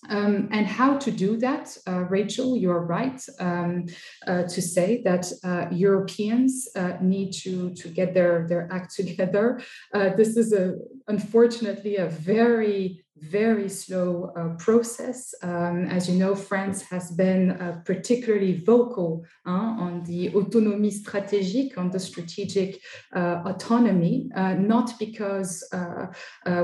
[0.08, 3.86] Um, and how to do that, uh, Rachel, you're right um,
[4.26, 9.60] uh, to say that uh, Europeans uh, need to, to get their, their act together.
[9.94, 10.74] Uh, this is a,
[11.06, 15.32] unfortunately a very very slow uh, process.
[15.42, 21.78] Um, as you know, France has been uh, particularly vocal uh, on the autonomie stratégique,
[21.78, 22.80] on the strategic
[23.14, 26.06] uh, autonomy, uh, not because uh,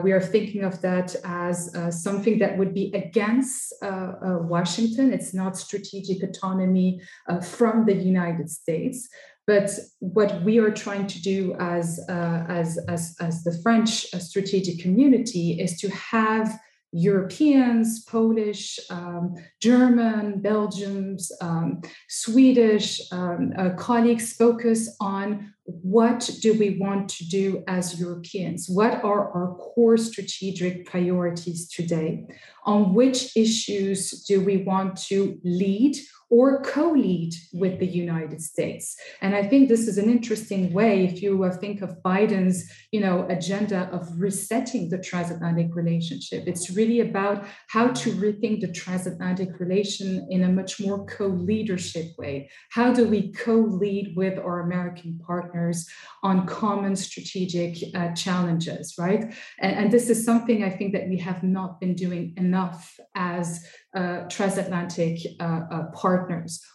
[0.03, 5.13] we are thinking of that as something that would be against Washington.
[5.13, 7.01] It's not strategic autonomy
[7.43, 9.09] from the United States,
[9.49, 14.19] but what we are trying to do as, uh, as, as, as the French uh,
[14.19, 16.61] strategic community is to have
[16.93, 21.81] Europeans, Polish, um, German, Belgians, um,
[22.11, 28.69] Swedish um, uh, colleagues focus on what do we want to do as Europeans?
[28.69, 32.27] What are our core strategic priorities today?
[32.67, 35.97] On which issues do we want to lead
[36.31, 38.97] or co-lead with the United States.
[39.23, 43.27] And I think this is an interesting way if you think of Biden's, you know,
[43.29, 46.45] agenda of resetting the transatlantic relationship.
[46.47, 52.51] It's really about how to rethink the transatlantic relation in a much more co-leadership way.
[52.71, 55.87] How do we co-lead with our American partners
[56.23, 59.35] on common strategic uh, challenges, right?
[59.61, 63.65] And, and this is something I think that we have not been doing enough as
[63.95, 66.18] uh, transatlantic uh, uh, partners.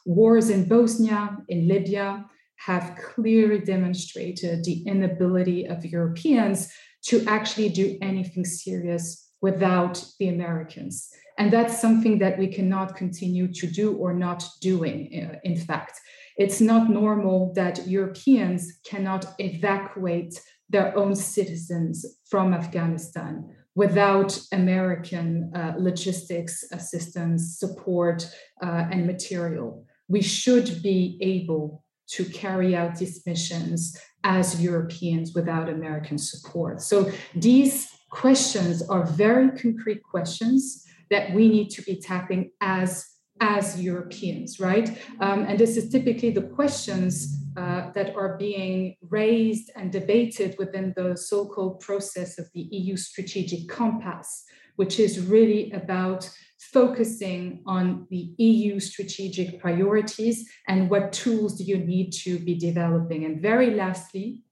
[0.06, 2.26] Wars in Bosnia, in Libya,
[2.58, 6.72] have clearly demonstrated the inability of Europeans
[7.04, 11.10] to actually do anything serious without the Americans.
[11.38, 16.00] And that's something that we cannot continue to do or not doing, uh, in fact.
[16.38, 20.39] It's not normal that Europeans cannot evacuate
[20.70, 28.28] their own citizens from Afghanistan without American uh, logistics assistance, support,
[28.62, 29.86] uh, and material.
[30.08, 36.82] We should be able to carry out these missions as Europeans without American support.
[36.82, 43.06] So these questions are very concrete questions that we need to be tackling as
[43.42, 44.90] as Europeans, right?
[45.20, 50.93] Um, and this is typically the questions uh, that are being raised and debated within
[50.95, 54.43] the so called process of the EU strategic compass,
[54.76, 56.30] which is really about
[56.72, 63.26] focusing on the EU strategic priorities and what tools do you need to be developing.
[63.26, 64.43] And very lastly,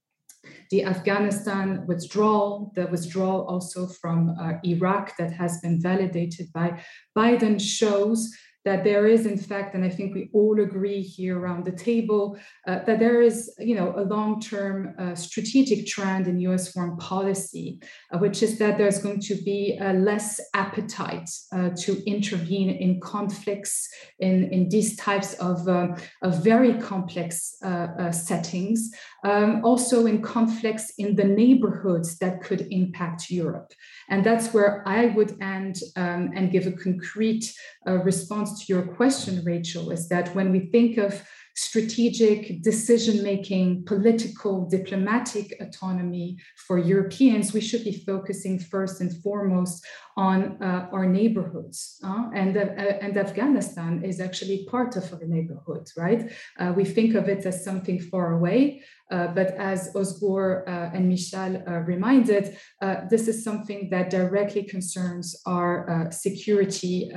[0.70, 6.82] the Afghanistan withdrawal, the withdrawal also from uh, Iraq that has been validated by
[7.18, 8.32] Biden shows
[8.66, 12.38] that there is in fact and i think we all agree here around the table
[12.68, 17.80] uh, that there is you know a long-term uh, strategic trend in us foreign policy
[18.14, 23.90] uh, which is that there's going to be less appetite uh, to intervene in conflicts
[24.20, 28.92] in, in these types of, um, of very complex uh, uh, settings
[29.24, 33.72] um, also in conflicts in the neighborhoods that could impact europe.
[34.10, 37.54] And that's where i would end um, and give a concrete
[37.86, 41.22] response to your question, Rachel, is that when we think of
[41.56, 49.86] strategic decision making, political, diplomatic autonomy for Europeans, we should be focusing first and foremost
[50.16, 52.00] on uh, our neighborhoods.
[52.04, 52.62] Uh, and, uh,
[53.02, 56.32] and Afghanistan is actually part of our neighborhood, right?
[56.60, 58.82] Uh, we think of it as something far away,
[59.12, 64.64] Uh, but as Özgür uh, and Michal uh, reminded, uh, this is something that directly
[64.64, 67.12] concerns our security,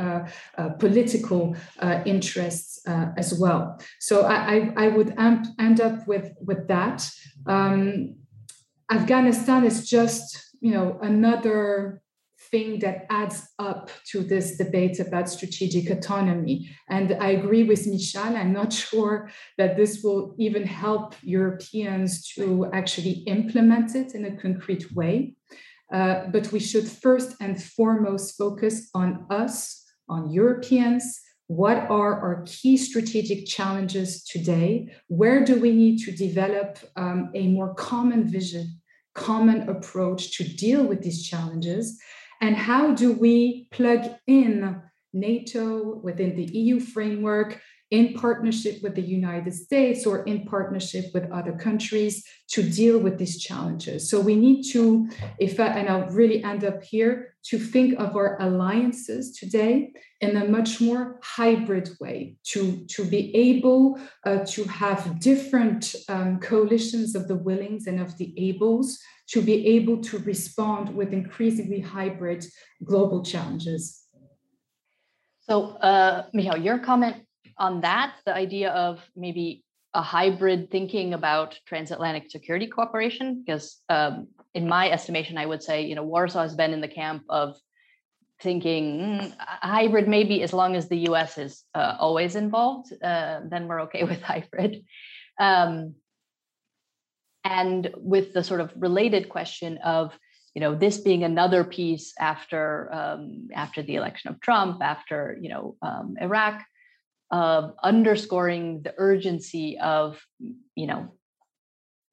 [0.78, 1.56] political
[2.04, 2.82] interests
[3.16, 3.78] as well.
[4.00, 7.08] So I, I, I would amp, end up with, with that.
[7.46, 8.16] Um,
[8.90, 12.02] Afghanistan is just, you know, another
[12.54, 16.56] thing that adds up to this debate about strategic autonomy.
[16.88, 18.36] And I agree with Michal.
[18.36, 19.16] I'm not sure
[19.58, 25.34] that this will even help Europeans to actually implement it in a concrete way.
[25.92, 29.56] Uh, but we should first and foremost focus on us,
[30.08, 31.04] on Europeans.
[31.48, 34.68] What are our key strategic challenges today?
[35.08, 38.66] Where do we need to develop um, a more common vision,
[39.14, 41.98] common approach to deal with these challenges?
[42.44, 44.82] And how do we plug in
[45.14, 47.58] NATO within the EU framework
[47.90, 53.16] in partnership with the United States or in partnership with other countries to deal with
[53.16, 54.10] these challenges.
[54.10, 58.16] So we need to, if I, and I'll really end up here, to think of
[58.16, 64.64] our alliances today in a much more hybrid way, to, to be able uh, to
[64.64, 68.96] have different um, coalitions of the willings and of the ables
[69.28, 72.44] to be able to respond with increasingly hybrid
[72.84, 74.02] global challenges.
[75.40, 77.16] So, uh, Michal, your comment
[77.58, 84.28] on that, the idea of maybe a hybrid thinking about transatlantic security cooperation, because um,
[84.54, 87.56] in my estimation, I would say, you know, Warsaw has been in the camp of
[88.40, 93.68] thinking mm, hybrid maybe as long as the US is uh, always involved, uh, then
[93.68, 94.84] we're okay with hybrid.
[95.38, 95.94] Um,
[97.44, 100.18] and with the sort of related question of
[100.54, 105.48] you know this being another piece after um, after the election of Trump, after you
[105.48, 106.62] know um, Iraq,
[107.30, 110.24] uh, underscoring the urgency of
[110.74, 111.12] you know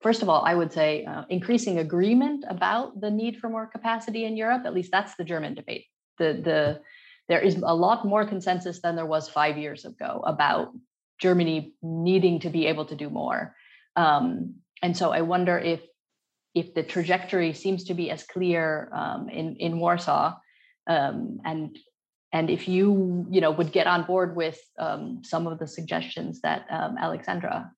[0.02, 4.24] first of all, I would say uh, increasing agreement about the need for more capacity
[4.24, 4.62] in Europe.
[4.66, 5.86] At least that's the German debate.
[6.18, 6.80] The the
[7.28, 10.72] there is a lot more consensus than there was five years ago about
[11.20, 13.54] Germany needing to be able to do more.
[13.94, 15.80] Um, and so I wonder if
[16.54, 20.34] if the trajectory seems to be as clear um, in in Warsaw,
[20.86, 21.78] um, and
[22.32, 26.40] and if you you know would get on board with um, some of the suggestions
[26.42, 27.70] that um, Alexandra,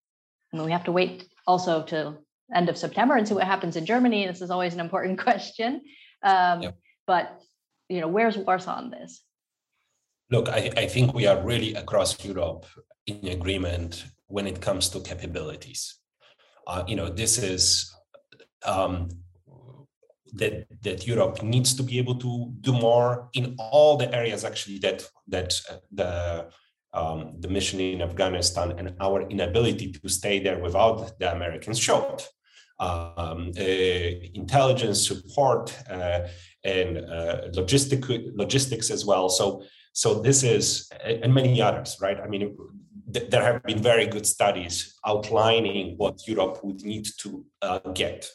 [0.53, 2.19] I mean, we have to wait also to
[2.55, 4.27] end of September and see what happens in Germany.
[4.27, 5.83] This is always an important question,
[6.23, 6.73] um,
[7.07, 7.41] but
[7.89, 9.23] you know, where's Warsaw on this?
[10.31, 12.65] Look, I, I think we are really across Europe
[13.07, 16.01] in agreement when it comes to capabilities.
[16.67, 17.95] Uh, you know, this is
[18.65, 19.09] um,
[20.33, 24.79] that that Europe needs to be able to do more in all the areas actually
[24.79, 26.51] that that uh, the
[26.93, 32.23] um, the mission in Afghanistan and our inability to stay there without the Americans showed.
[32.81, 33.63] Um, uh,
[34.35, 36.27] intelligence support uh,
[36.65, 38.03] and uh, logistic
[38.35, 39.29] logistics as well.
[39.29, 39.63] So
[39.93, 42.19] so this is and many others, right?
[42.21, 42.57] I mean,
[43.15, 48.29] th- there have been very good studies outlining what Europe would need to uh, get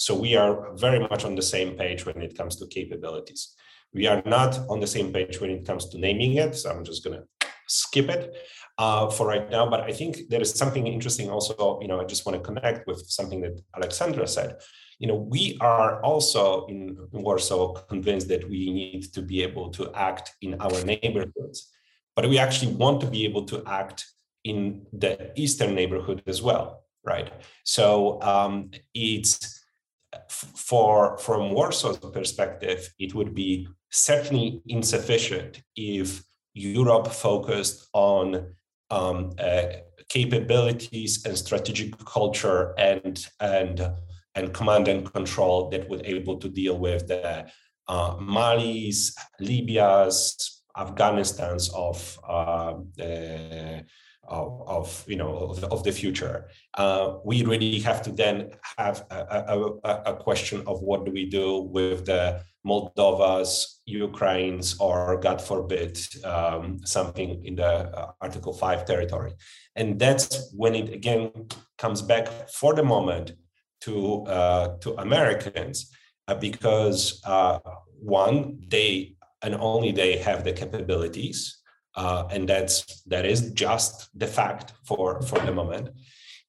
[0.00, 3.54] so we are very much on the same page when it comes to capabilities.
[3.92, 6.56] We are not on the same page when it comes to naming it.
[6.56, 8.34] So I'm just going to skip it
[8.78, 9.68] uh, for right now.
[9.68, 12.86] But I think there is something interesting also, you know, I just want to connect
[12.86, 14.56] with something that Alexandra said.
[14.98, 19.92] You know, we are also in Warsaw convinced that we need to be able to
[19.92, 21.68] act in our neighborhoods,
[22.16, 24.06] but we actually want to be able to act
[24.44, 27.32] in the eastern neighborhood as well, right?
[27.64, 29.60] So um, it's
[30.28, 36.22] for from Warsaw's perspective, it would be certainly insufficient if
[36.54, 38.54] Europe focused on
[38.90, 39.62] um, uh,
[40.08, 43.92] capabilities and strategic culture and and
[44.34, 47.46] and command and control that would able to deal with the
[47.88, 52.74] uh, Mali's, Libya's, Afghanistan's of uh,
[54.28, 56.48] of, of you know of, of the future.
[56.74, 61.26] Uh, we really have to then have a, a, a, question of what do we
[61.26, 68.84] do with the Moldovas, Ukraines, or God forbid um, something in the uh, Article Five
[68.84, 69.32] territory,
[69.74, 71.48] and that's when it again
[71.78, 73.32] comes back for the moment
[73.82, 75.90] to uh, to Americans
[76.28, 77.58] uh, because uh,
[77.98, 81.59] one they and only they have the capabilities
[81.96, 85.90] uh, and that's that is just the fact for for the moment.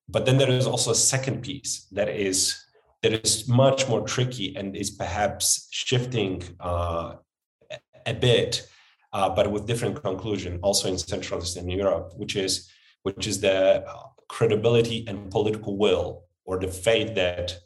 [0.07, 2.55] But then there is also a second piece that is
[3.01, 7.15] that is much more tricky and is perhaps shifting uh,
[8.05, 8.67] a bit
[9.13, 12.69] uh, but with different conclusion also in central eastern europe which is
[13.03, 13.83] which is the
[14.27, 17.57] credibility and political will or the faith that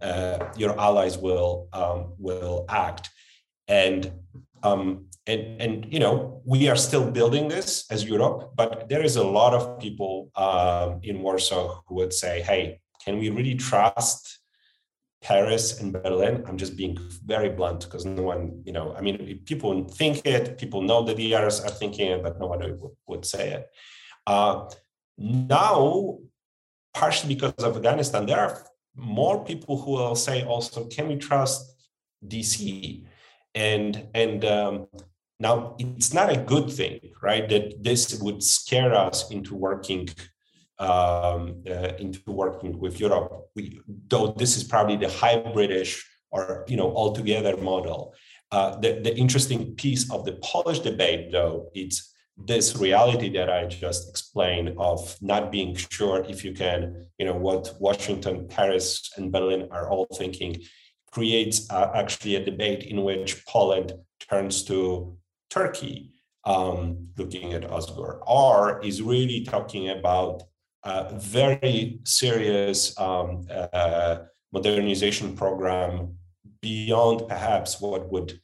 [0.00, 3.10] uh, your allies will um, will act.
[3.68, 4.12] And
[4.62, 9.16] um, and and you know we are still building this as Europe, but there is
[9.16, 14.40] a lot of people um, in Warsaw who would say, "Hey, can we really trust
[15.22, 19.40] Paris and Berlin?" I'm just being very blunt because no one, you know, I mean,
[19.44, 23.24] people think it, people know that the others are thinking it, but no one would,
[23.24, 23.70] say it.
[24.26, 24.68] Uh,
[25.18, 26.18] now,
[26.94, 28.66] partially because of Afghanistan, there are
[28.96, 31.62] more people who will say also, "Can we trust
[32.26, 33.06] DC?"
[33.54, 34.86] and and um,
[35.42, 37.48] now, it's not a good thing, right?
[37.48, 40.08] That this would scare us into working
[40.78, 43.30] um, uh, into working with Europe.
[43.56, 48.14] We, though this is probably the hybridish or you know altogether model.
[48.52, 53.66] Uh, the, the interesting piece of the Polish debate, though, it's this reality that I
[53.66, 59.32] just explained of not being sure if you can, you know, what Washington, Paris, and
[59.32, 60.62] Berlin are all thinking
[61.10, 63.92] creates uh, actually a debate in which Poland
[64.28, 65.16] turns to
[65.52, 66.10] Turkey
[66.44, 70.42] um, looking at Özgür, or is really talking about
[70.84, 74.18] a very serious um, uh,
[74.52, 76.16] modernization program
[76.60, 78.40] beyond perhaps what would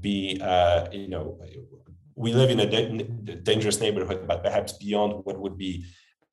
[0.00, 1.38] be, uh, you know,
[2.14, 5.84] we live in a dangerous neighborhood, but perhaps beyond what would be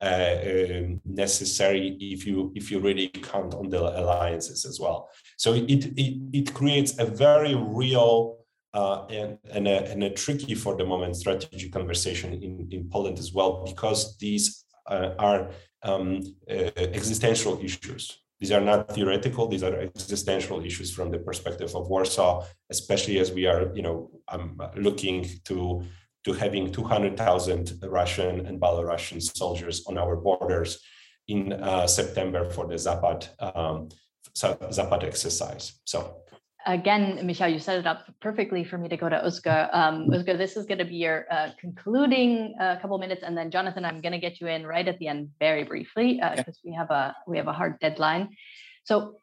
[0.02, 5.08] uh, um, necessary if you if you really count on the alliances as well.
[5.38, 8.45] So it it, it creates a very real
[8.76, 13.18] uh, and, and, a, and a tricky for the moment strategy conversation in, in Poland
[13.18, 15.48] as well, because these uh, are
[15.82, 16.20] um,
[16.50, 18.22] uh, existential issues.
[18.38, 23.32] These are not theoretical; these are existential issues from the perspective of Warsaw, especially as
[23.32, 25.82] we are, you know, um, looking to
[26.24, 30.80] to having 200,000 Russian and Belarusian soldiers on our borders
[31.28, 33.88] in uh, September for the Zapad um,
[34.34, 35.80] Zapad exercise.
[35.84, 36.24] So
[36.66, 39.68] again, Michal, you set it up perfectly for me to go to Özgür.
[39.72, 43.50] Um, Özgür, this is going to be your uh, concluding uh, couple minutes, and then
[43.50, 46.64] Jonathan, I'm going to get you in right at the end, very briefly, because uh,
[46.64, 48.36] we have a we have a hard deadline.
[48.84, 49.16] So,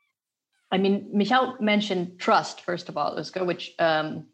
[0.71, 4.27] I mean, Michal mentioned trust first of all, Özgür, which um,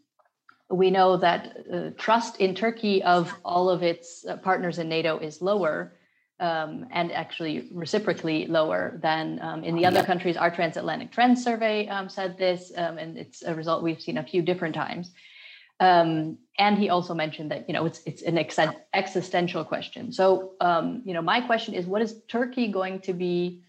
[0.70, 5.18] we know that uh, trust in Turkey of all of its uh, partners in NATO
[5.18, 5.93] is lower
[6.40, 10.38] um, and actually reciprocally lower than um, in the other countries.
[10.38, 14.24] Our transatlantic trend survey um, said this, um, and it's a result we've seen a
[14.24, 15.12] few different times.
[15.82, 18.60] Um, and he also mentioned that you know it's it's an ex-
[18.94, 20.12] existential question.
[20.12, 23.64] So um, you know my question is, what is Turkey going to be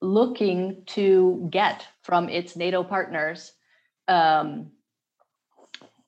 [0.00, 3.52] looking to get from its NATO partners?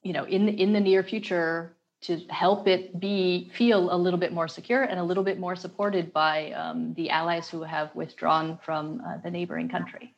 [0.03, 4.33] you know, in in the near future to help it be feel a little bit
[4.33, 8.59] more secure and a little bit more supported by um, the allies who have withdrawn
[8.63, 10.15] from uh, the neighboring country.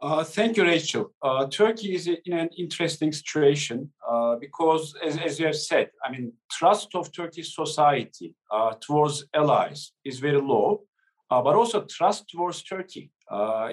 [0.00, 1.12] Uh, thank you, Rachel.
[1.22, 6.10] Uh, Turkey is in an interesting situation uh, because, as, as, you have said, I
[6.10, 10.82] mean, trust of Turkish society uh, towards allies is very low,
[11.30, 13.10] uh, but also trust towards Turkey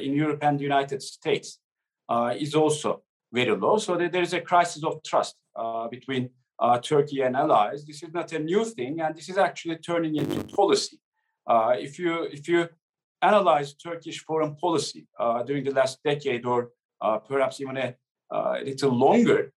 [0.02, 1.60] in Europe and the United States
[2.36, 3.78] is also very low.
[3.78, 5.36] So there is a crisis of trust
[5.89, 6.30] between
[6.60, 7.86] uh, Turkey and allies.
[7.86, 10.99] This is not a new thing, and this is actually turning into policy.
[11.47, 12.70] Uh, if you if you
[13.22, 16.70] analyze Turkish foreign policy uh, during the last decade, or
[17.01, 17.95] uh, perhaps even a,
[18.32, 19.51] uh, little longer,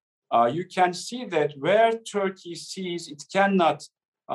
[0.51, 3.87] you can see that where Turkey sees it cannot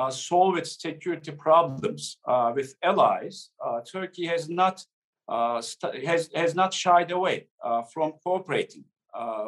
[0.09, 2.17] solve its security problems
[2.55, 3.49] with allies,
[3.91, 4.83] Turkey has not
[5.29, 7.47] has has not shied away
[7.93, 8.85] from cooperating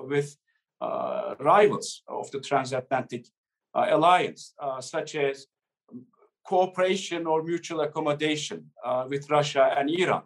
[0.03, 0.45] with uh,
[1.40, 3.26] rivals of the transatlantic
[3.76, 5.48] uh, alliance, uh, such as
[6.46, 8.72] cooperation or mutual accommodation
[9.10, 10.24] with Russia and Iran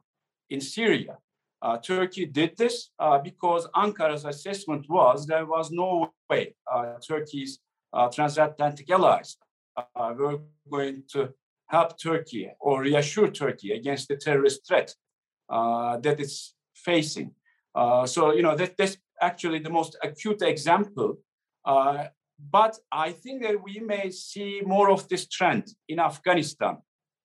[0.50, 1.18] in Syria.
[1.62, 7.60] Uh, Turkey did this uh, because Ankara's assessment was there was no way uh, Turkey's
[8.14, 9.38] transatlantic allies
[9.96, 10.40] were
[10.70, 11.30] going to
[11.68, 14.94] help Turkey or reassure Turkey against the terrorist threat
[15.50, 17.32] that it's facing.
[18.06, 21.18] so, you know, that, this actually the most acute example.
[21.66, 22.06] Uh,
[22.52, 26.78] but I think that we may see more of this trend in Afghanistan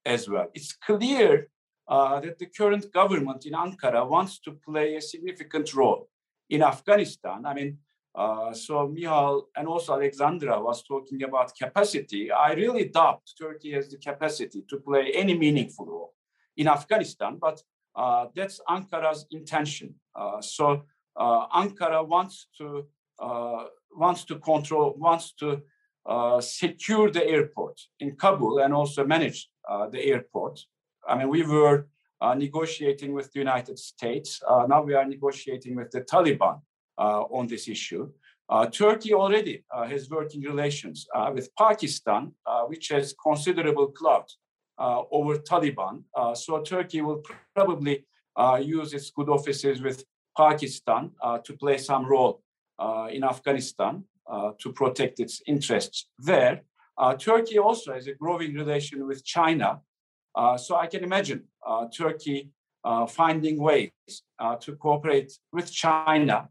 [0.04, 0.48] as well.
[0.54, 1.48] It's clear
[1.88, 6.08] uh, that the current government in Ankara wants to play a significant role
[6.50, 7.46] in Afghanistan.
[7.46, 7.78] I mean,
[8.14, 12.30] uh, so Michal and also Alexandra was talking about capacity.
[12.30, 16.14] I really doubt Turkey has the capacity to play any meaningful role
[16.56, 17.60] in Afghanistan, but
[17.96, 19.94] uh, that's Ankara's intention.
[20.14, 20.84] Uh, so
[21.18, 22.86] Ankara wants to
[23.20, 25.62] uh, wants to control, wants to
[26.06, 29.48] uh, secure the airport in Kabul and also manage
[29.92, 30.60] the airport.
[31.08, 31.86] I mean, we were
[32.36, 34.42] negotiating with the United States.
[34.68, 36.60] now we are negotiating with the Taliban
[36.98, 38.10] on this issue.
[38.48, 42.32] Uh, Turkey already uh, has working relations uh, with Pakistan,
[42.66, 44.30] which has considerable clout
[44.78, 46.02] over Taliban.
[46.34, 47.22] so Turkey will
[47.54, 48.04] probably
[48.60, 50.04] use its good offices with
[50.36, 52.42] Pakistan uh, to play some role
[52.78, 56.62] uh, in Afghanistan uh, to protect its interests there.
[57.18, 59.80] Turkey also has a growing relation with China.
[60.56, 61.40] so I can imagine
[61.96, 62.50] Turkey
[63.08, 63.90] finding ways
[64.64, 66.48] to cooperate with China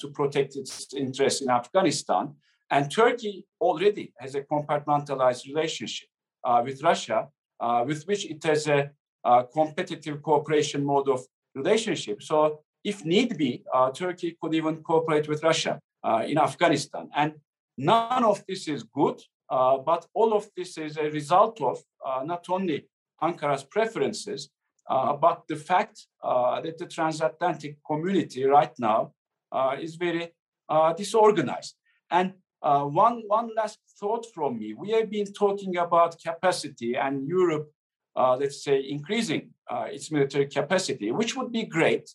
[0.00, 2.34] to protect its interests in Afghanistan.
[2.70, 6.08] And Turkey already has a compartmentalized relationship
[6.44, 7.28] uh, with Russia,
[7.60, 8.90] uh, with which it has a,
[9.24, 11.24] a, competitive cooperation mode of
[11.54, 12.22] relationship.
[12.22, 17.08] So if need be, uh, Turkey could even cooperate with Russia uh, in Afghanistan.
[17.16, 17.34] And
[17.78, 21.78] none of this is good, uh, but all of this is a result of
[22.24, 22.86] not only
[23.22, 24.50] Ankara's preferences,
[24.86, 29.12] but the fact that the transatlantic community right now
[29.80, 30.32] is very
[30.96, 31.74] disorganized.
[32.10, 34.72] And uh, one, one last thought from me.
[34.72, 37.70] We have been talking about capacity and Europe,
[38.16, 42.08] uh, let's say, increasing uh, its military capacity, which would be great.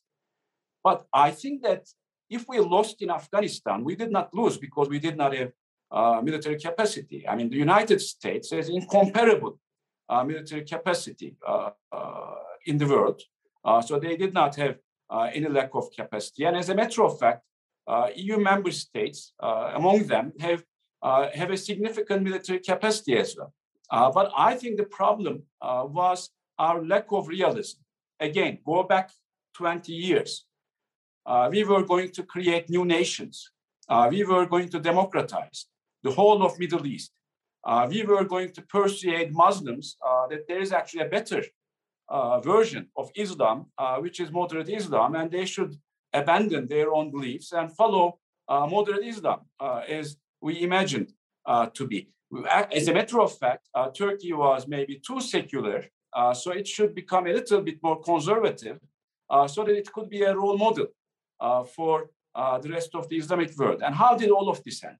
[0.84, 1.88] But I think that
[2.30, 5.52] if we lost in Afghanistan, we did not lose because we did not have
[5.92, 7.28] uh, military capacity.
[7.28, 9.60] I mean, the United States has incomparable
[10.08, 13.22] uh, military capacity uh, uh in the world.
[13.64, 14.76] Uh, so they did not have
[15.10, 16.46] uh, any lack of capacity.
[16.46, 17.44] And as a matter of fact,
[18.16, 20.64] EU member states, among them, have,
[21.02, 23.52] have a significant military capacity as well.
[24.12, 27.80] but I think the problem was our lack of realism.
[28.20, 29.10] Again, go back
[29.56, 30.46] 20 years
[31.52, 33.52] we were going to create new nations.
[33.88, 35.66] Uh, we were going to democratize
[36.04, 37.12] the whole of Middle East.
[37.64, 41.44] Uh, we were going to persuade Muslims uh, that there is actually a better
[42.08, 45.76] uh, version of Islam, uh, which is moderate Islam, and they should
[46.14, 51.14] abandon their own beliefs and follow uh, moderate Islam uh, as we imagined
[51.46, 52.10] uh, to be.
[52.72, 56.94] As a matter of fact, uh, Turkey was maybe too secular, uh, so it should
[56.94, 58.80] become a little bit more conservative
[59.30, 60.88] uh, so that it could be a role model
[61.76, 63.82] for the rest of the Islamic world.
[63.86, 64.98] And how did all of this end?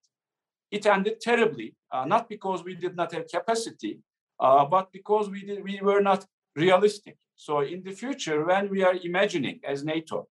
[0.72, 1.76] It ended terribly,
[2.06, 4.00] not because we did not have capacity,
[4.40, 6.26] but because we, did, we were not
[6.56, 7.18] realistic.
[7.36, 10.28] So in the future, when we are imagining as NATO,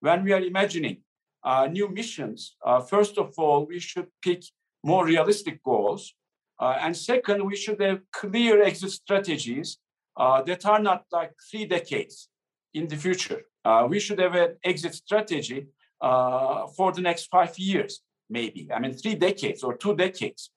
[0.00, 0.98] when we are imagining
[1.44, 4.42] uh, new missions, uh, first of all, we should pick
[4.84, 6.14] more realistic goals.
[6.60, 9.78] Uh, and second, we should have clear exit strategies
[10.16, 12.28] uh, that are not like three decades
[12.74, 13.42] in the future.
[13.68, 15.66] Uh, we should have an exit strategy
[16.00, 18.00] uh, for the next five years,
[18.30, 18.62] maybe.
[18.74, 20.50] I mean, three decades or two decades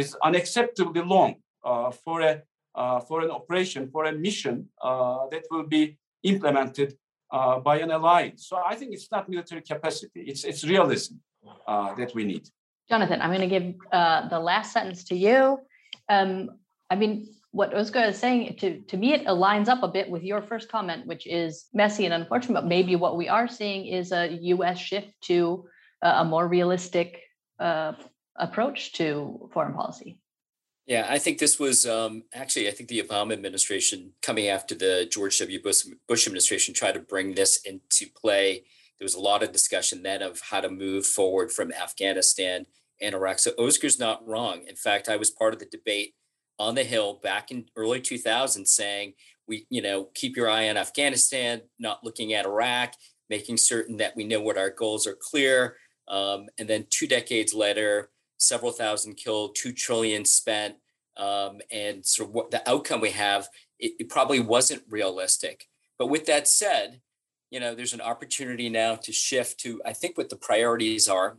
[0.00, 1.32] is unacceptably long
[2.04, 2.32] for a
[3.08, 4.68] for an operation, for a mission
[5.32, 5.84] that will be
[6.22, 6.90] implemented
[7.30, 8.40] uh, by an alliance.
[8.48, 11.14] So I think it's not military capacity; it's it's realism
[11.66, 12.44] uh, that we need.
[12.90, 15.58] Jonathan, I'm going to give uh, the last sentence to you.
[16.08, 16.32] Um,
[16.90, 17.12] I mean,
[17.56, 20.70] what Özgür is saying to to me, it aligns up a bit with your first
[20.70, 22.60] comment, which is messy and unfortunate.
[22.60, 24.78] But maybe what we are seeing is a U.S.
[24.78, 25.64] shift to
[26.02, 27.22] a more realistic
[27.58, 27.92] uh,
[28.36, 30.18] approach to foreign policy.
[30.86, 35.08] Yeah, I think this was um, actually, I think the Obama administration coming after the
[35.10, 35.60] George W.
[35.60, 38.64] Bush, Bush administration tried to bring this into play.
[38.98, 42.66] There was a lot of discussion then of how to move forward from Afghanistan
[43.00, 43.38] and Iraq.
[43.38, 44.64] So Özgür's not wrong.
[44.68, 46.14] In fact, I was part of the debate
[46.58, 49.14] on the Hill back in early 2000 saying,
[49.48, 52.94] we, you know, keep your eye on Afghanistan, not looking at Iraq,
[53.30, 55.76] making certain that we know what our goals are clear.
[56.08, 60.76] Um, and then two decades later, several thousand killed, two trillion spent,
[61.16, 63.48] um, and sort of what the outcome we have,
[63.78, 65.66] it, it, probably wasn't realistic.
[65.98, 67.00] But with that said,
[67.50, 71.38] you know, there's an opportunity now to shift to, I think, what the priorities are.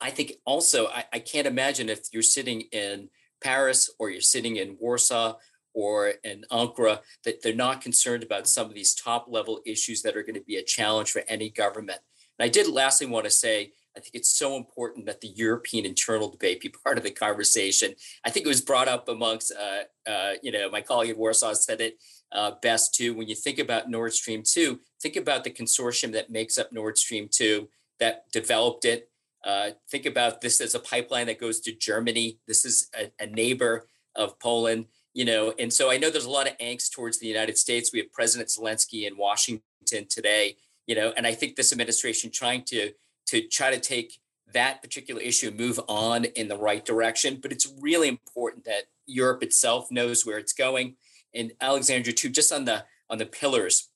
[0.00, 3.08] I think also, I, I can't imagine if you're sitting in
[3.42, 5.34] Paris or you're sitting in Warsaw
[5.74, 10.16] or in Ankara that they're not concerned about some of these top level issues that
[10.16, 12.00] are going to be a challenge for any government.
[12.38, 15.86] And I did lastly want to say, I think it's so important that the European
[15.86, 17.94] internal debate be part of the conversation.
[18.24, 21.54] I think it was brought up amongst, uh, uh, you know, my colleague in Warsaw
[21.54, 21.98] said it
[22.32, 23.14] uh, best too.
[23.14, 26.98] When you think about Nord Stream 2, think about the consortium that makes up Nord
[26.98, 27.68] Stream 2
[28.00, 29.10] that developed it.
[29.46, 32.38] Uh, think about this as a pipeline that goes to Germany.
[32.48, 33.86] This is a, a neighbor
[34.16, 37.28] of Poland, you know, and so I know there's a lot of angst towards the
[37.28, 37.92] United States.
[37.92, 40.56] We have President Zelensky in Washington today,
[40.88, 42.92] you know, and I think this administration trying to
[43.26, 44.18] to try to take
[44.52, 47.38] that particular issue move on in the right direction.
[47.40, 50.96] But it's really important that Europe itself knows where it's going.
[51.34, 53.90] And Alexandra, too, just on the on the pillars,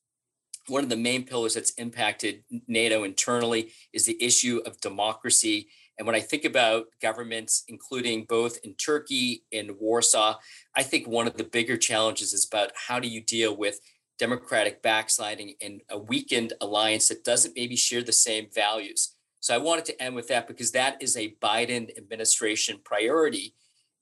[0.67, 5.67] one of the main pillars that's impacted NATO internally is the issue of democracy.
[5.97, 10.37] And when I think about governments, including both in Turkey and Warsaw,
[10.75, 13.79] I think one of the bigger challenges is about how do you deal with
[14.17, 19.15] democratic backsliding in a weakened alliance that doesn't maybe share the same values.
[19.39, 23.55] So I wanted to end with that because that is a Biden administration priority.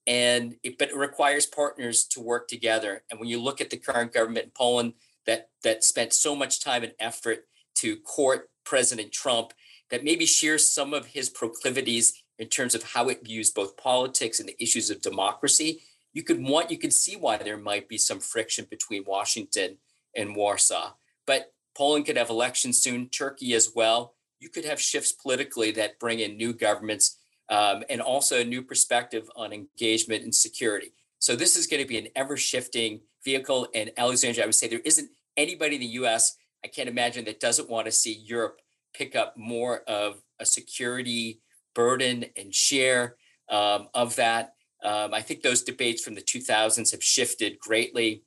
[0.06, 3.04] And it, but it requires partners to work together.
[3.10, 4.94] And when you look at the current government in Poland
[5.26, 7.46] that that spent so much time and effort
[7.76, 9.54] to court President Trump,
[9.90, 14.40] that maybe shares some of his proclivities in terms of how it views both politics
[14.40, 15.82] and the issues of democracy,
[16.14, 19.78] you could want you could see why there might be some friction between Washington
[20.16, 20.94] and Warsaw.
[21.28, 26.00] But Poland could have elections soon, Turkey as well you could have shifts politically that
[26.00, 27.18] bring in new governments
[27.50, 30.94] um, and also a new perspective on engagement and security.
[31.20, 33.68] So this is going to be an ever shifting vehicle.
[33.74, 37.40] And Alexandria, I would say there isn't anybody in the US, I can't imagine, that
[37.40, 38.60] doesn't want to see Europe
[38.94, 41.42] pick up more of a security
[41.76, 43.16] burden and share
[43.50, 44.54] um, of that.
[44.84, 48.24] Um, I think those debates from the 2000s have shifted greatly.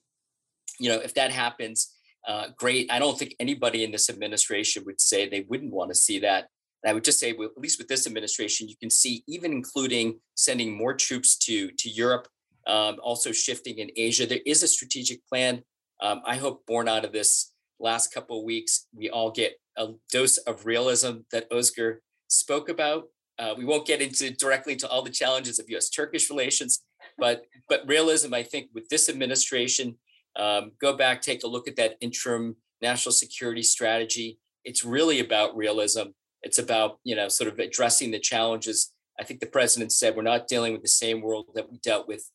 [0.78, 1.94] You know, if that happens,
[2.26, 2.90] uh, great.
[2.90, 6.48] I don't think anybody in this administration would say they wouldn't want to see that.
[6.82, 9.52] And I would just say, well, at least with this administration, you can see even
[9.52, 12.28] including sending more troops to to Europe,
[12.66, 14.26] um, also shifting in Asia.
[14.26, 15.62] There is a strategic plan.
[16.00, 19.88] Um, I hope born out of this last couple of weeks, we all get a
[20.12, 21.96] dose of realism that Özgür
[22.28, 23.04] spoke about.
[23.38, 26.82] Uh, we won't get into directly to all the challenges of U.S.-Turkish relations,
[27.18, 29.96] but but realism, I think, with this administration
[30.36, 34.38] um, go back, take a look at that interim national security strategy.
[34.64, 36.08] It's really about realism.
[36.42, 38.92] It's about, you know, sort of addressing the challenges.
[39.18, 42.08] I think the president said we're not dealing with the same world that we dealt
[42.08, 42.30] with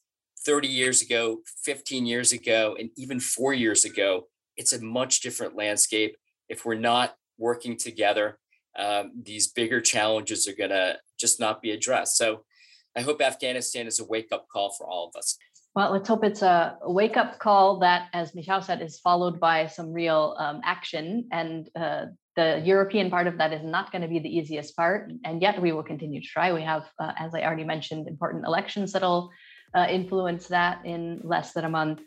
[0.47, 4.27] 30 years ago, 15 years ago, and even four years ago.
[4.55, 6.15] It's a much different landscape.
[6.47, 8.39] If we're not working together,
[8.79, 12.17] um, these bigger challenges are going to just not be addressed.
[12.17, 12.45] So
[12.95, 15.37] I hope Afghanistan is a wake up call for all of us.
[15.75, 19.67] Well, let's hope it's a wake up call that, as Michał said, is followed by
[19.67, 21.27] some real um, action.
[21.31, 25.11] And uh, the European part of that is not going to be the easiest part.
[25.23, 26.53] And yet we will continue to try.
[26.53, 29.29] We have, uh, as I already mentioned, important elections that'll
[29.73, 32.01] uh, influence that in less than a month.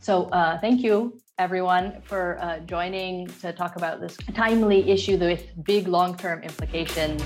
[0.00, 5.44] So uh, thank you, everyone, for uh, joining to talk about this timely issue with
[5.64, 7.22] big long term implications.